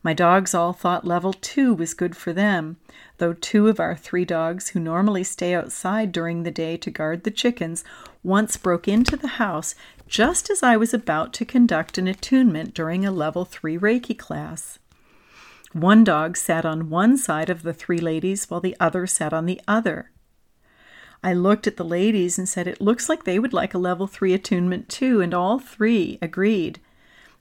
My 0.03 0.13
dogs 0.13 0.55
all 0.55 0.73
thought 0.73 1.05
level 1.05 1.31
two 1.31 1.75
was 1.75 1.93
good 1.93 2.15
for 2.17 2.33
them, 2.33 2.77
though 3.19 3.33
two 3.33 3.67
of 3.67 3.79
our 3.79 3.95
three 3.95 4.25
dogs, 4.25 4.69
who 4.69 4.79
normally 4.79 5.23
stay 5.23 5.53
outside 5.53 6.11
during 6.11 6.41
the 6.41 6.49
day 6.49 6.75
to 6.77 6.89
guard 6.89 7.23
the 7.23 7.29
chickens, 7.29 7.83
once 8.23 8.57
broke 8.57 8.87
into 8.87 9.15
the 9.15 9.37
house 9.37 9.75
just 10.07 10.49
as 10.49 10.63
I 10.63 10.75
was 10.75 10.93
about 10.93 11.33
to 11.33 11.45
conduct 11.45 11.97
an 11.97 12.07
attunement 12.07 12.73
during 12.73 13.05
a 13.05 13.11
level 13.11 13.45
three 13.45 13.77
Reiki 13.77 14.17
class. 14.17 14.79
One 15.71 16.03
dog 16.03 16.35
sat 16.35 16.65
on 16.65 16.89
one 16.89 17.15
side 17.17 17.49
of 17.49 17.61
the 17.61 17.73
three 17.73 17.99
ladies 17.99 18.49
while 18.49 18.59
the 18.59 18.75
other 18.79 19.07
sat 19.07 19.31
on 19.31 19.45
the 19.45 19.61
other. 19.67 20.11
I 21.23 21.33
looked 21.33 21.67
at 21.67 21.77
the 21.77 21.85
ladies 21.85 22.39
and 22.39 22.49
said, 22.49 22.67
It 22.67 22.81
looks 22.81 23.07
like 23.07 23.23
they 23.23 23.37
would 23.37 23.53
like 23.53 23.73
a 23.73 23.79
level 23.79 24.07
three 24.07 24.33
attunement 24.33 24.89
too, 24.89 25.21
and 25.21 25.33
all 25.33 25.59
three 25.59 26.17
agreed, 26.21 26.79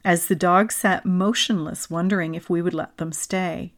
as 0.04 0.26
the 0.26 0.34
dogs 0.34 0.74
sat 0.74 1.06
motionless, 1.06 1.88
wondering 1.88 2.34
if 2.34 2.50
we 2.50 2.60
would 2.60 2.74
let 2.74 2.98
them 2.98 3.12
stay. 3.12 3.72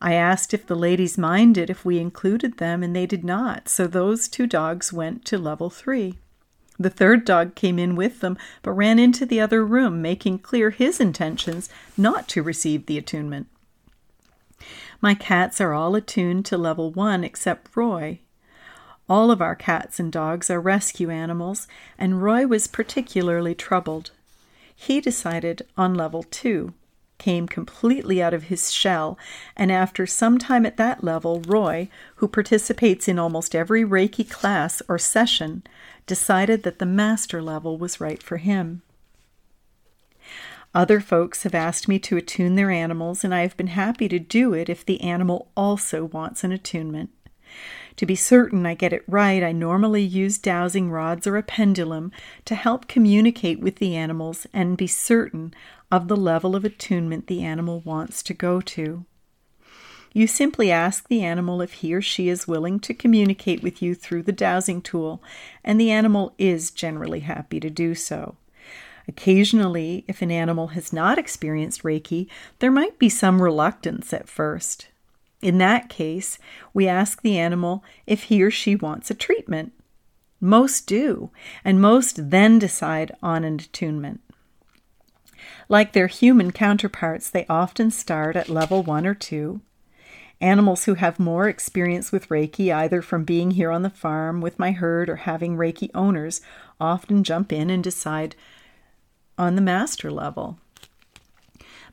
I 0.00 0.14
asked 0.14 0.54
if 0.54 0.66
the 0.66 0.76
ladies 0.76 1.18
minded 1.18 1.70
if 1.70 1.84
we 1.84 1.98
included 1.98 2.58
them, 2.58 2.82
and 2.82 2.94
they 2.94 3.06
did 3.06 3.24
not, 3.24 3.68
so 3.68 3.86
those 3.86 4.28
two 4.28 4.46
dogs 4.46 4.92
went 4.92 5.24
to 5.26 5.38
level 5.38 5.70
three. 5.70 6.18
The 6.78 6.90
third 6.90 7.24
dog 7.24 7.56
came 7.56 7.78
in 7.78 7.96
with 7.96 8.20
them, 8.20 8.38
but 8.62 8.72
ran 8.72 9.00
into 9.00 9.26
the 9.26 9.40
other 9.40 9.64
room, 9.64 10.00
making 10.00 10.40
clear 10.40 10.70
his 10.70 11.00
intentions 11.00 11.68
not 11.96 12.28
to 12.28 12.42
receive 12.42 12.86
the 12.86 12.98
attunement. 12.98 13.48
My 15.00 15.14
cats 15.14 15.60
are 15.60 15.72
all 15.72 15.96
attuned 15.96 16.44
to 16.46 16.58
level 16.58 16.92
one 16.92 17.24
except 17.24 17.76
Roy. 17.76 18.20
All 19.08 19.30
of 19.30 19.40
our 19.40 19.54
cats 19.54 19.98
and 19.98 20.12
dogs 20.12 20.50
are 20.50 20.60
rescue 20.60 21.08
animals, 21.08 21.66
and 21.98 22.22
Roy 22.22 22.46
was 22.46 22.66
particularly 22.66 23.54
troubled. 23.54 24.10
He 24.74 25.00
decided 25.00 25.62
on 25.76 25.94
level 25.94 26.22
two, 26.22 26.74
came 27.16 27.48
completely 27.48 28.22
out 28.22 28.34
of 28.34 28.44
his 28.44 28.70
shell, 28.70 29.18
and 29.56 29.72
after 29.72 30.06
some 30.06 30.38
time 30.38 30.64
at 30.64 30.76
that 30.76 31.02
level, 31.02 31.40
Roy, 31.40 31.88
who 32.16 32.28
participates 32.28 33.08
in 33.08 33.18
almost 33.18 33.54
every 33.54 33.82
Reiki 33.82 34.28
class 34.28 34.82
or 34.88 34.98
session, 34.98 35.62
decided 36.06 36.62
that 36.62 36.78
the 36.78 36.86
master 36.86 37.42
level 37.42 37.76
was 37.76 38.00
right 38.00 38.22
for 38.22 38.36
him. 38.36 38.82
Other 40.74 41.00
folks 41.00 41.42
have 41.42 41.54
asked 41.54 41.88
me 41.88 41.98
to 42.00 42.16
attune 42.16 42.54
their 42.54 42.70
animals, 42.70 43.24
and 43.24 43.34
I 43.34 43.40
have 43.40 43.56
been 43.56 43.68
happy 43.68 44.08
to 44.08 44.18
do 44.18 44.52
it 44.52 44.68
if 44.68 44.84
the 44.84 45.00
animal 45.00 45.48
also 45.56 46.04
wants 46.04 46.44
an 46.44 46.52
attunement. 46.52 47.10
To 47.98 48.06
be 48.06 48.14
certain 48.14 48.64
I 48.64 48.74
get 48.74 48.92
it 48.92 49.02
right, 49.08 49.42
I 49.42 49.50
normally 49.50 50.04
use 50.04 50.38
dowsing 50.38 50.88
rods 50.88 51.26
or 51.26 51.36
a 51.36 51.42
pendulum 51.42 52.12
to 52.44 52.54
help 52.54 52.86
communicate 52.86 53.58
with 53.58 53.76
the 53.76 53.96
animals 53.96 54.46
and 54.52 54.76
be 54.76 54.86
certain 54.86 55.52
of 55.90 56.06
the 56.06 56.16
level 56.16 56.54
of 56.54 56.64
attunement 56.64 57.26
the 57.26 57.42
animal 57.42 57.80
wants 57.80 58.22
to 58.22 58.34
go 58.34 58.60
to. 58.60 59.04
You 60.12 60.28
simply 60.28 60.70
ask 60.70 61.08
the 61.08 61.24
animal 61.24 61.60
if 61.60 61.72
he 61.72 61.92
or 61.92 62.00
she 62.00 62.28
is 62.28 62.46
willing 62.46 62.78
to 62.80 62.94
communicate 62.94 63.64
with 63.64 63.82
you 63.82 63.96
through 63.96 64.22
the 64.22 64.32
dowsing 64.32 64.80
tool, 64.80 65.20
and 65.64 65.80
the 65.80 65.90
animal 65.90 66.34
is 66.38 66.70
generally 66.70 67.20
happy 67.20 67.58
to 67.58 67.68
do 67.68 67.96
so. 67.96 68.36
Occasionally, 69.08 70.04
if 70.06 70.22
an 70.22 70.30
animal 70.30 70.68
has 70.68 70.92
not 70.92 71.18
experienced 71.18 71.82
Reiki, 71.82 72.28
there 72.60 72.70
might 72.70 72.96
be 73.00 73.08
some 73.08 73.42
reluctance 73.42 74.12
at 74.12 74.28
first. 74.28 74.86
In 75.40 75.58
that 75.58 75.88
case, 75.88 76.38
we 76.74 76.88
ask 76.88 77.22
the 77.22 77.38
animal 77.38 77.84
if 78.06 78.24
he 78.24 78.42
or 78.42 78.50
she 78.50 78.74
wants 78.74 79.10
a 79.10 79.14
treatment. 79.14 79.72
Most 80.40 80.86
do, 80.86 81.30
and 81.64 81.80
most 81.80 82.30
then 82.30 82.58
decide 82.58 83.12
on 83.22 83.44
an 83.44 83.54
attunement. 83.54 84.20
Like 85.68 85.92
their 85.92 86.06
human 86.06 86.52
counterparts, 86.52 87.30
they 87.30 87.46
often 87.48 87.90
start 87.90 88.36
at 88.36 88.48
level 88.48 88.82
one 88.82 89.06
or 89.06 89.14
two, 89.14 89.60
Animals 90.40 90.84
who 90.84 90.94
have 90.94 91.18
more 91.18 91.48
experience 91.48 92.12
with 92.12 92.28
Reiki, 92.28 92.72
either 92.72 93.02
from 93.02 93.24
being 93.24 93.52
here 93.52 93.72
on 93.72 93.82
the 93.82 93.90
farm 93.90 94.40
with 94.40 94.58
my 94.58 94.70
herd 94.70 95.08
or 95.08 95.16
having 95.16 95.56
Reiki 95.56 95.90
owners, 95.94 96.40
often 96.80 97.24
jump 97.24 97.52
in 97.52 97.70
and 97.70 97.82
decide 97.82 98.36
on 99.36 99.56
the 99.56 99.60
master 99.60 100.12
level. 100.12 100.60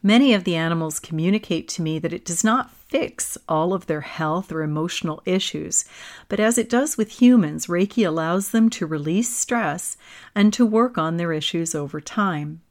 Many 0.03 0.33
of 0.33 0.43
the 0.43 0.55
animals 0.55 0.99
communicate 0.99 1.67
to 1.69 1.81
me 1.81 1.99
that 1.99 2.13
it 2.13 2.25
does 2.25 2.43
not 2.43 2.71
fix 2.71 3.37
all 3.49 3.73
of 3.73 3.87
their 3.87 4.01
health 4.01 4.51
or 4.51 4.61
emotional 4.61 5.21
issues, 5.25 5.85
but 6.29 6.39
as 6.39 6.57
it 6.57 6.69
does 6.69 6.97
with 6.97 7.21
humans, 7.21 7.67
Reiki 7.67 8.07
allows 8.07 8.51
them 8.51 8.69
to 8.71 8.85
release 8.85 9.35
stress 9.35 9.97
and 10.33 10.53
to 10.53 10.65
work 10.65 10.97
on 10.97 11.17
their 11.17 11.33
issues 11.33 11.73
over 11.73 11.99
time. 11.99 12.61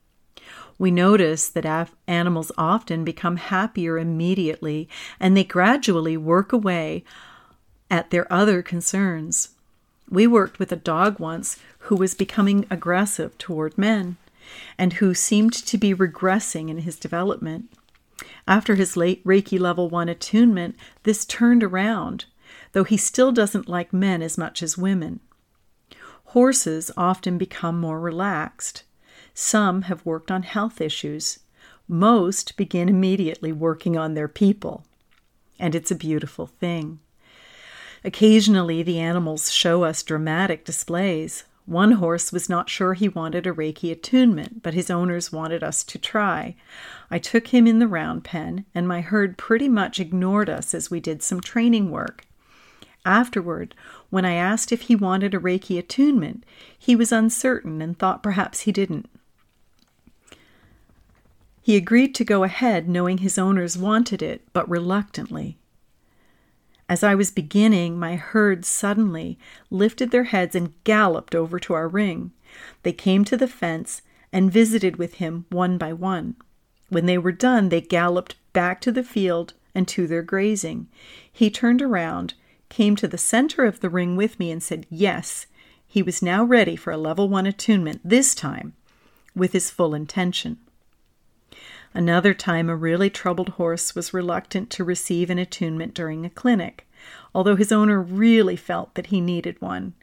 We 0.78 0.90
notice 0.90 1.48
that 1.48 1.90
animals 2.06 2.50
often 2.58 3.04
become 3.04 3.36
happier 3.36 3.98
immediately 3.98 4.88
and 5.20 5.36
they 5.36 5.44
gradually 5.44 6.16
work 6.16 6.52
away 6.52 7.04
at 7.90 8.10
their 8.10 8.30
other 8.32 8.62
concerns. 8.62 9.50
We 10.10 10.26
worked 10.26 10.58
with 10.58 10.72
a 10.72 10.76
dog 10.76 11.18
once 11.18 11.58
who 11.80 11.96
was 11.96 12.14
becoming 12.14 12.66
aggressive 12.70 13.36
toward 13.38 13.78
men 13.78 14.16
and 14.78 14.94
who 14.94 15.14
seemed 15.14 15.52
to 15.52 15.78
be 15.78 15.94
regressing 15.94 16.68
in 16.68 16.78
his 16.78 16.98
development. 16.98 17.72
After 18.46 18.74
his 18.74 18.96
late 18.96 19.24
Reiki 19.24 19.58
level 19.58 19.88
1 19.88 20.08
attunement, 20.08 20.76
this 21.02 21.24
turned 21.24 21.62
around, 21.62 22.26
though 22.72 22.84
he 22.84 22.96
still 22.96 23.32
doesn't 23.32 23.68
like 23.68 23.92
men 23.92 24.22
as 24.22 24.38
much 24.38 24.62
as 24.62 24.78
women. 24.78 25.20
Horses 26.26 26.90
often 26.96 27.38
become 27.38 27.80
more 27.80 28.00
relaxed. 28.00 28.82
Some 29.34 29.82
have 29.82 30.04
worked 30.04 30.30
on 30.30 30.42
health 30.42 30.80
issues. 30.80 31.38
Most 31.88 32.56
begin 32.56 32.88
immediately 32.88 33.52
working 33.52 33.96
on 33.96 34.14
their 34.14 34.28
people. 34.28 34.84
And 35.58 35.74
it's 35.74 35.90
a 35.90 35.96
beautiful 35.96 36.46
thing. 36.46 36.98
Occasionally, 38.04 38.82
the 38.82 38.98
animals 38.98 39.50
show 39.50 39.84
us 39.84 40.02
dramatic 40.02 40.64
displays. 40.64 41.44
One 41.66 41.92
horse 41.92 42.30
was 42.30 42.48
not 42.48 42.68
sure 42.68 42.92
he 42.92 43.08
wanted 43.08 43.46
a 43.46 43.52
Reiki 43.52 43.90
attunement, 43.90 44.62
but 44.62 44.74
his 44.74 44.90
owners 44.90 45.32
wanted 45.32 45.62
us 45.62 45.82
to 45.84 45.98
try. 45.98 46.56
I 47.10 47.18
took 47.18 47.48
him 47.48 47.66
in 47.66 47.78
the 47.78 47.88
round 47.88 48.22
pen, 48.22 48.66
and 48.74 48.86
my 48.86 49.00
herd 49.00 49.38
pretty 49.38 49.68
much 49.68 49.98
ignored 49.98 50.50
us 50.50 50.74
as 50.74 50.90
we 50.90 51.00
did 51.00 51.22
some 51.22 51.40
training 51.40 51.90
work. 51.90 52.26
Afterward, 53.06 53.74
when 54.10 54.26
I 54.26 54.34
asked 54.34 54.72
if 54.72 54.82
he 54.82 54.96
wanted 54.96 55.34
a 55.34 55.40
Reiki 55.40 55.78
attunement, 55.78 56.44
he 56.78 56.94
was 56.94 57.12
uncertain 57.12 57.80
and 57.80 57.98
thought 57.98 58.22
perhaps 58.22 58.60
he 58.60 58.72
didn't. 58.72 59.08
He 61.62 61.76
agreed 61.76 62.14
to 62.16 62.24
go 62.24 62.44
ahead, 62.44 62.90
knowing 62.90 63.18
his 63.18 63.38
owners 63.38 63.78
wanted 63.78 64.20
it, 64.20 64.42
but 64.52 64.68
reluctantly. 64.68 65.56
As 66.88 67.02
I 67.02 67.14
was 67.14 67.30
beginning, 67.30 67.98
my 67.98 68.16
herd 68.16 68.64
suddenly 68.64 69.38
lifted 69.70 70.10
their 70.10 70.24
heads 70.24 70.54
and 70.54 70.74
galloped 70.84 71.34
over 71.34 71.58
to 71.60 71.72
our 71.72 71.88
ring. 71.88 72.32
They 72.82 72.92
came 72.92 73.24
to 73.24 73.36
the 73.36 73.48
fence 73.48 74.02
and 74.32 74.52
visited 74.52 74.96
with 74.96 75.14
him 75.14 75.46
one 75.50 75.78
by 75.78 75.92
one. 75.92 76.36
When 76.90 77.06
they 77.06 77.18
were 77.18 77.32
done, 77.32 77.70
they 77.70 77.80
galloped 77.80 78.36
back 78.52 78.80
to 78.82 78.92
the 78.92 79.04
field 79.04 79.54
and 79.74 79.88
to 79.88 80.06
their 80.06 80.22
grazing. 80.22 80.88
He 81.32 81.50
turned 81.50 81.80
around, 81.80 82.34
came 82.68 82.96
to 82.96 83.08
the 83.08 83.18
center 83.18 83.64
of 83.64 83.80
the 83.80 83.90
ring 83.90 84.16
with 84.16 84.38
me, 84.38 84.50
and 84.50 84.62
said, 84.62 84.86
Yes, 84.90 85.46
he 85.86 86.02
was 86.02 86.22
now 86.22 86.44
ready 86.44 86.76
for 86.76 86.92
a 86.92 86.96
level 86.96 87.28
one 87.28 87.46
attunement, 87.46 88.00
this 88.04 88.34
time 88.34 88.74
with 89.34 89.52
his 89.52 89.70
full 89.70 89.94
intention. 89.94 90.58
Another 91.94 92.34
time, 92.34 92.68
a 92.68 92.74
really 92.74 93.08
troubled 93.08 93.50
horse 93.50 93.94
was 93.94 94.12
reluctant 94.12 94.68
to 94.70 94.82
receive 94.82 95.30
an 95.30 95.38
attunement 95.38 95.94
during 95.94 96.26
a 96.26 96.30
clinic, 96.30 96.88
although 97.32 97.54
his 97.54 97.70
owner 97.70 98.02
really 98.02 98.56
felt 98.56 98.94
that 98.94 99.06
he 99.06 99.20
needed 99.20 99.60
one. 99.60 99.94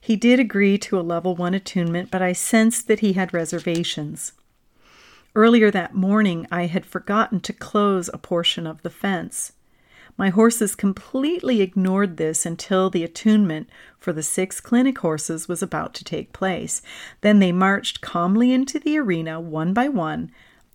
He 0.00 0.14
did 0.14 0.38
agree 0.38 0.78
to 0.78 0.98
a 0.98 1.02
level 1.02 1.34
one 1.34 1.52
attunement, 1.52 2.12
but 2.12 2.22
I 2.22 2.32
sensed 2.32 2.86
that 2.86 3.00
he 3.00 3.14
had 3.14 3.34
reservations. 3.34 4.32
Earlier 5.34 5.70
that 5.72 5.94
morning, 5.94 6.46
I 6.50 6.66
had 6.66 6.86
forgotten 6.86 7.40
to 7.40 7.52
close 7.52 8.08
a 8.08 8.18
portion 8.18 8.66
of 8.66 8.82
the 8.82 8.90
fence. 8.90 9.52
My 10.16 10.30
horses 10.30 10.76
completely 10.76 11.60
ignored 11.60 12.18
this 12.18 12.46
until 12.46 12.88
the 12.88 13.04
attunement 13.04 13.68
for 13.98 14.12
the 14.12 14.22
six 14.22 14.60
clinic 14.60 14.98
horses 14.98 15.48
was 15.48 15.62
about 15.62 15.92
to 15.94 16.04
take 16.04 16.32
place. 16.32 16.82
Then 17.20 17.38
they 17.40 17.52
marched 17.52 18.00
calmly 18.00 18.52
into 18.52 18.78
the 18.78 18.98
arena 18.98 19.40
one 19.40 19.72
by 19.72 19.88
one 19.88 20.30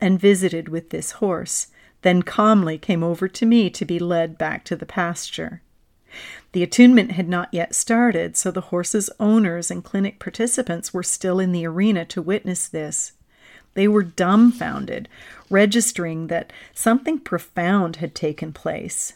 and 0.05 0.19
visited 0.19 0.69
with 0.69 0.91
this 0.91 1.13
horse, 1.13 1.69
then 2.03 2.21
calmly 2.21 2.77
came 2.77 3.03
over 3.03 3.27
to 3.27 3.43
me 3.43 3.71
to 3.71 3.83
be 3.83 3.97
led 3.97 4.37
back 4.37 4.63
to 4.63 4.75
the 4.75 4.85
pasture. 4.85 5.63
The 6.51 6.61
attunement 6.61 7.13
had 7.13 7.27
not 7.27 7.51
yet 7.51 7.73
started, 7.73 8.37
so 8.37 8.51
the 8.51 8.69
horses' 8.69 9.09
owners 9.19 9.71
and 9.71 9.83
clinic 9.83 10.19
participants 10.19 10.93
were 10.93 11.01
still 11.01 11.39
in 11.39 11.51
the 11.51 11.65
arena 11.65 12.05
to 12.05 12.21
witness 12.21 12.67
this. 12.67 13.13
They 13.73 13.87
were 13.87 14.03
dumbfounded, 14.03 15.09
registering 15.49 16.27
that 16.27 16.53
something 16.71 17.17
profound 17.17 17.95
had 17.95 18.13
taken 18.13 18.53
place. 18.53 19.13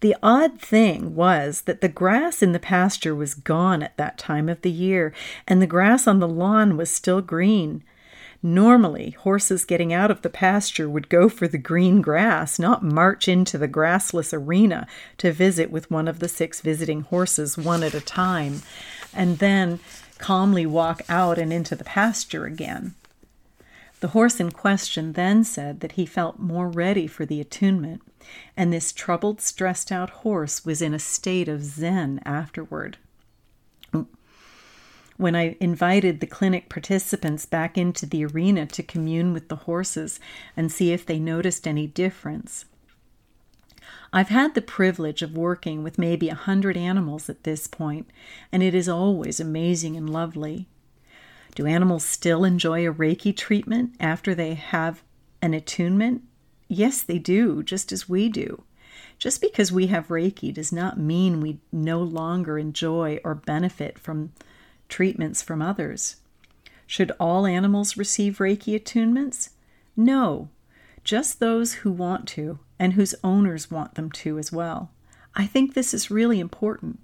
The 0.00 0.16
odd 0.24 0.60
thing 0.60 1.14
was 1.14 1.62
that 1.62 1.82
the 1.82 1.88
grass 1.88 2.42
in 2.42 2.50
the 2.50 2.58
pasture 2.58 3.14
was 3.14 3.34
gone 3.34 3.80
at 3.84 3.96
that 3.96 4.18
time 4.18 4.48
of 4.48 4.62
the 4.62 4.72
year, 4.72 5.14
and 5.46 5.62
the 5.62 5.68
grass 5.68 6.08
on 6.08 6.18
the 6.18 6.26
lawn 6.26 6.76
was 6.76 6.90
still 6.90 7.22
green. 7.22 7.84
Normally, 8.42 9.10
horses 9.10 9.64
getting 9.64 9.92
out 9.92 10.10
of 10.10 10.22
the 10.22 10.28
pasture 10.28 10.90
would 10.90 11.08
go 11.08 11.28
for 11.28 11.46
the 11.46 11.58
green 11.58 12.02
grass, 12.02 12.58
not 12.58 12.82
march 12.82 13.28
into 13.28 13.56
the 13.56 13.68
grassless 13.68 14.32
arena 14.32 14.88
to 15.18 15.30
visit 15.30 15.70
with 15.70 15.90
one 15.92 16.08
of 16.08 16.18
the 16.18 16.28
six 16.28 16.60
visiting 16.60 17.02
horses 17.02 17.56
one 17.56 17.84
at 17.84 17.94
a 17.94 18.00
time, 18.00 18.62
and 19.14 19.38
then 19.38 19.78
calmly 20.18 20.66
walk 20.66 21.02
out 21.08 21.38
and 21.38 21.52
into 21.52 21.76
the 21.76 21.84
pasture 21.84 22.44
again. 22.44 22.94
The 24.00 24.08
horse 24.08 24.40
in 24.40 24.50
question 24.50 25.12
then 25.12 25.44
said 25.44 25.78
that 25.78 25.92
he 25.92 26.04
felt 26.04 26.40
more 26.40 26.68
ready 26.68 27.06
for 27.06 27.24
the 27.24 27.40
attunement, 27.40 28.02
and 28.56 28.72
this 28.72 28.92
troubled, 28.92 29.40
stressed 29.40 29.92
out 29.92 30.10
horse 30.10 30.64
was 30.64 30.82
in 30.82 30.92
a 30.92 30.98
state 30.98 31.48
of 31.48 31.62
zen 31.62 32.20
afterward. 32.24 32.96
When 35.16 35.36
I 35.36 35.56
invited 35.60 36.20
the 36.20 36.26
clinic 36.26 36.68
participants 36.68 37.46
back 37.46 37.76
into 37.76 38.06
the 38.06 38.24
arena 38.24 38.66
to 38.66 38.82
commune 38.82 39.32
with 39.32 39.48
the 39.48 39.56
horses 39.56 40.18
and 40.56 40.72
see 40.72 40.92
if 40.92 41.04
they 41.04 41.18
noticed 41.18 41.66
any 41.66 41.86
difference, 41.86 42.64
I've 44.12 44.28
had 44.28 44.54
the 44.54 44.62
privilege 44.62 45.22
of 45.22 45.36
working 45.36 45.82
with 45.82 45.98
maybe 45.98 46.28
a 46.28 46.34
hundred 46.34 46.76
animals 46.76 47.30
at 47.30 47.44
this 47.44 47.66
point, 47.66 48.10
and 48.50 48.62
it 48.62 48.74
is 48.74 48.88
always 48.88 49.40
amazing 49.40 49.96
and 49.96 50.08
lovely. 50.10 50.66
Do 51.54 51.66
animals 51.66 52.04
still 52.04 52.44
enjoy 52.44 52.86
a 52.86 52.92
Reiki 52.92 53.36
treatment 53.36 53.94
after 54.00 54.34
they 54.34 54.54
have 54.54 55.02
an 55.40 55.54
attunement? 55.54 56.22
Yes, 56.68 57.02
they 57.02 57.18
do, 57.18 57.62
just 57.62 57.92
as 57.92 58.08
we 58.08 58.28
do. 58.28 58.64
Just 59.18 59.40
because 59.40 59.70
we 59.70 59.86
have 59.88 60.08
Reiki 60.08 60.52
does 60.52 60.72
not 60.72 60.98
mean 60.98 61.40
we 61.40 61.60
no 61.70 62.02
longer 62.02 62.58
enjoy 62.58 63.20
or 63.24 63.34
benefit 63.34 63.98
from 63.98 64.32
treatments 64.92 65.42
from 65.42 65.62
others. 65.62 66.16
Should 66.86 67.12
all 67.18 67.46
animals 67.46 67.96
receive 67.96 68.38
Reiki 68.38 68.78
attunements? 68.78 69.48
No, 69.96 70.50
just 71.02 71.40
those 71.40 71.72
who 71.76 71.90
want 71.90 72.28
to 72.28 72.58
and 72.78 72.92
whose 72.92 73.14
owners 73.24 73.70
want 73.70 73.94
them 73.94 74.12
to 74.12 74.38
as 74.38 74.52
well. 74.52 74.90
I 75.34 75.46
think 75.46 75.72
this 75.72 75.94
is 75.94 76.10
really 76.10 76.38
important. 76.38 77.00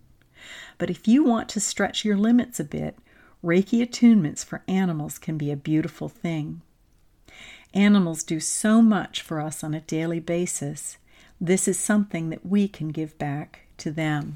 But 0.76 0.90
if 0.90 1.08
you 1.08 1.24
want 1.24 1.48
to 1.48 1.60
stretch 1.60 2.04
your 2.04 2.18
limits 2.18 2.60
a 2.60 2.64
bit, 2.64 2.98
Reiki 3.42 3.80
attunements 3.80 4.44
for 4.44 4.62
animals 4.68 5.18
can 5.18 5.38
be 5.38 5.50
a 5.50 5.56
beautiful 5.56 6.10
thing. 6.10 6.60
Animals 7.72 8.22
do 8.22 8.38
so 8.38 8.82
much 8.82 9.22
for 9.22 9.40
us 9.40 9.64
on 9.64 9.72
a 9.72 9.80
daily 9.80 10.20
basis. 10.20 10.98
This 11.40 11.66
is 11.66 11.78
something 11.78 12.28
that 12.28 12.44
we 12.44 12.68
can 12.68 12.88
give 12.88 13.16
back 13.16 13.60
to 13.78 13.90
them. 13.90 14.34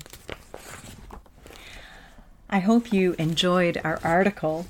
I 2.53 2.59
hope 2.59 2.93
you 2.93 3.15
enjoyed 3.19 3.81
our 3.83 3.99
article, 4.05 4.67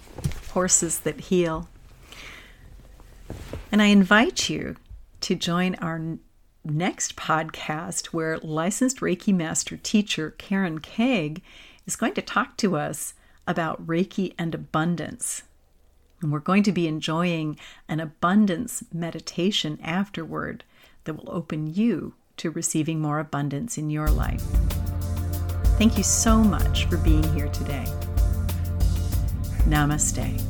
Horses 0.52 1.00
That 1.00 1.18
Heal. 1.18 1.68
And 3.72 3.82
I 3.82 3.86
invite 3.86 4.48
you 4.48 4.76
to 5.22 5.34
join 5.34 5.74
our 5.80 6.00
next 6.64 7.16
podcast 7.16 8.06
where 8.06 8.38
licensed 8.38 9.00
Reiki 9.00 9.34
master 9.34 9.76
teacher 9.76 10.30
Karen 10.38 10.78
Keg 10.78 11.42
is 11.84 11.96
going 11.96 12.14
to 12.14 12.22
talk 12.22 12.56
to 12.58 12.76
us 12.76 13.14
about 13.48 13.84
Reiki 13.84 14.32
and 14.38 14.54
abundance. 14.54 15.42
And 16.20 16.30
we're 16.30 16.38
going 16.38 16.62
to 16.62 16.72
be 16.72 16.86
enjoying 16.86 17.58
an 17.88 17.98
abundance 17.98 18.84
meditation 18.92 19.80
afterward 19.82 20.62
that 21.02 21.14
will 21.14 21.34
open 21.34 21.74
you 21.74 22.14
to 22.36 22.52
receiving 22.52 23.00
more 23.00 23.18
abundance 23.18 23.76
in 23.76 23.90
your 23.90 24.06
life. 24.06 24.44
Thank 25.82 25.98
you 25.98 26.04
so 26.04 26.38
much 26.38 26.84
for 26.84 26.96
being 26.96 27.24
here 27.34 27.48
today. 27.48 27.84
Namaste. 29.66 30.40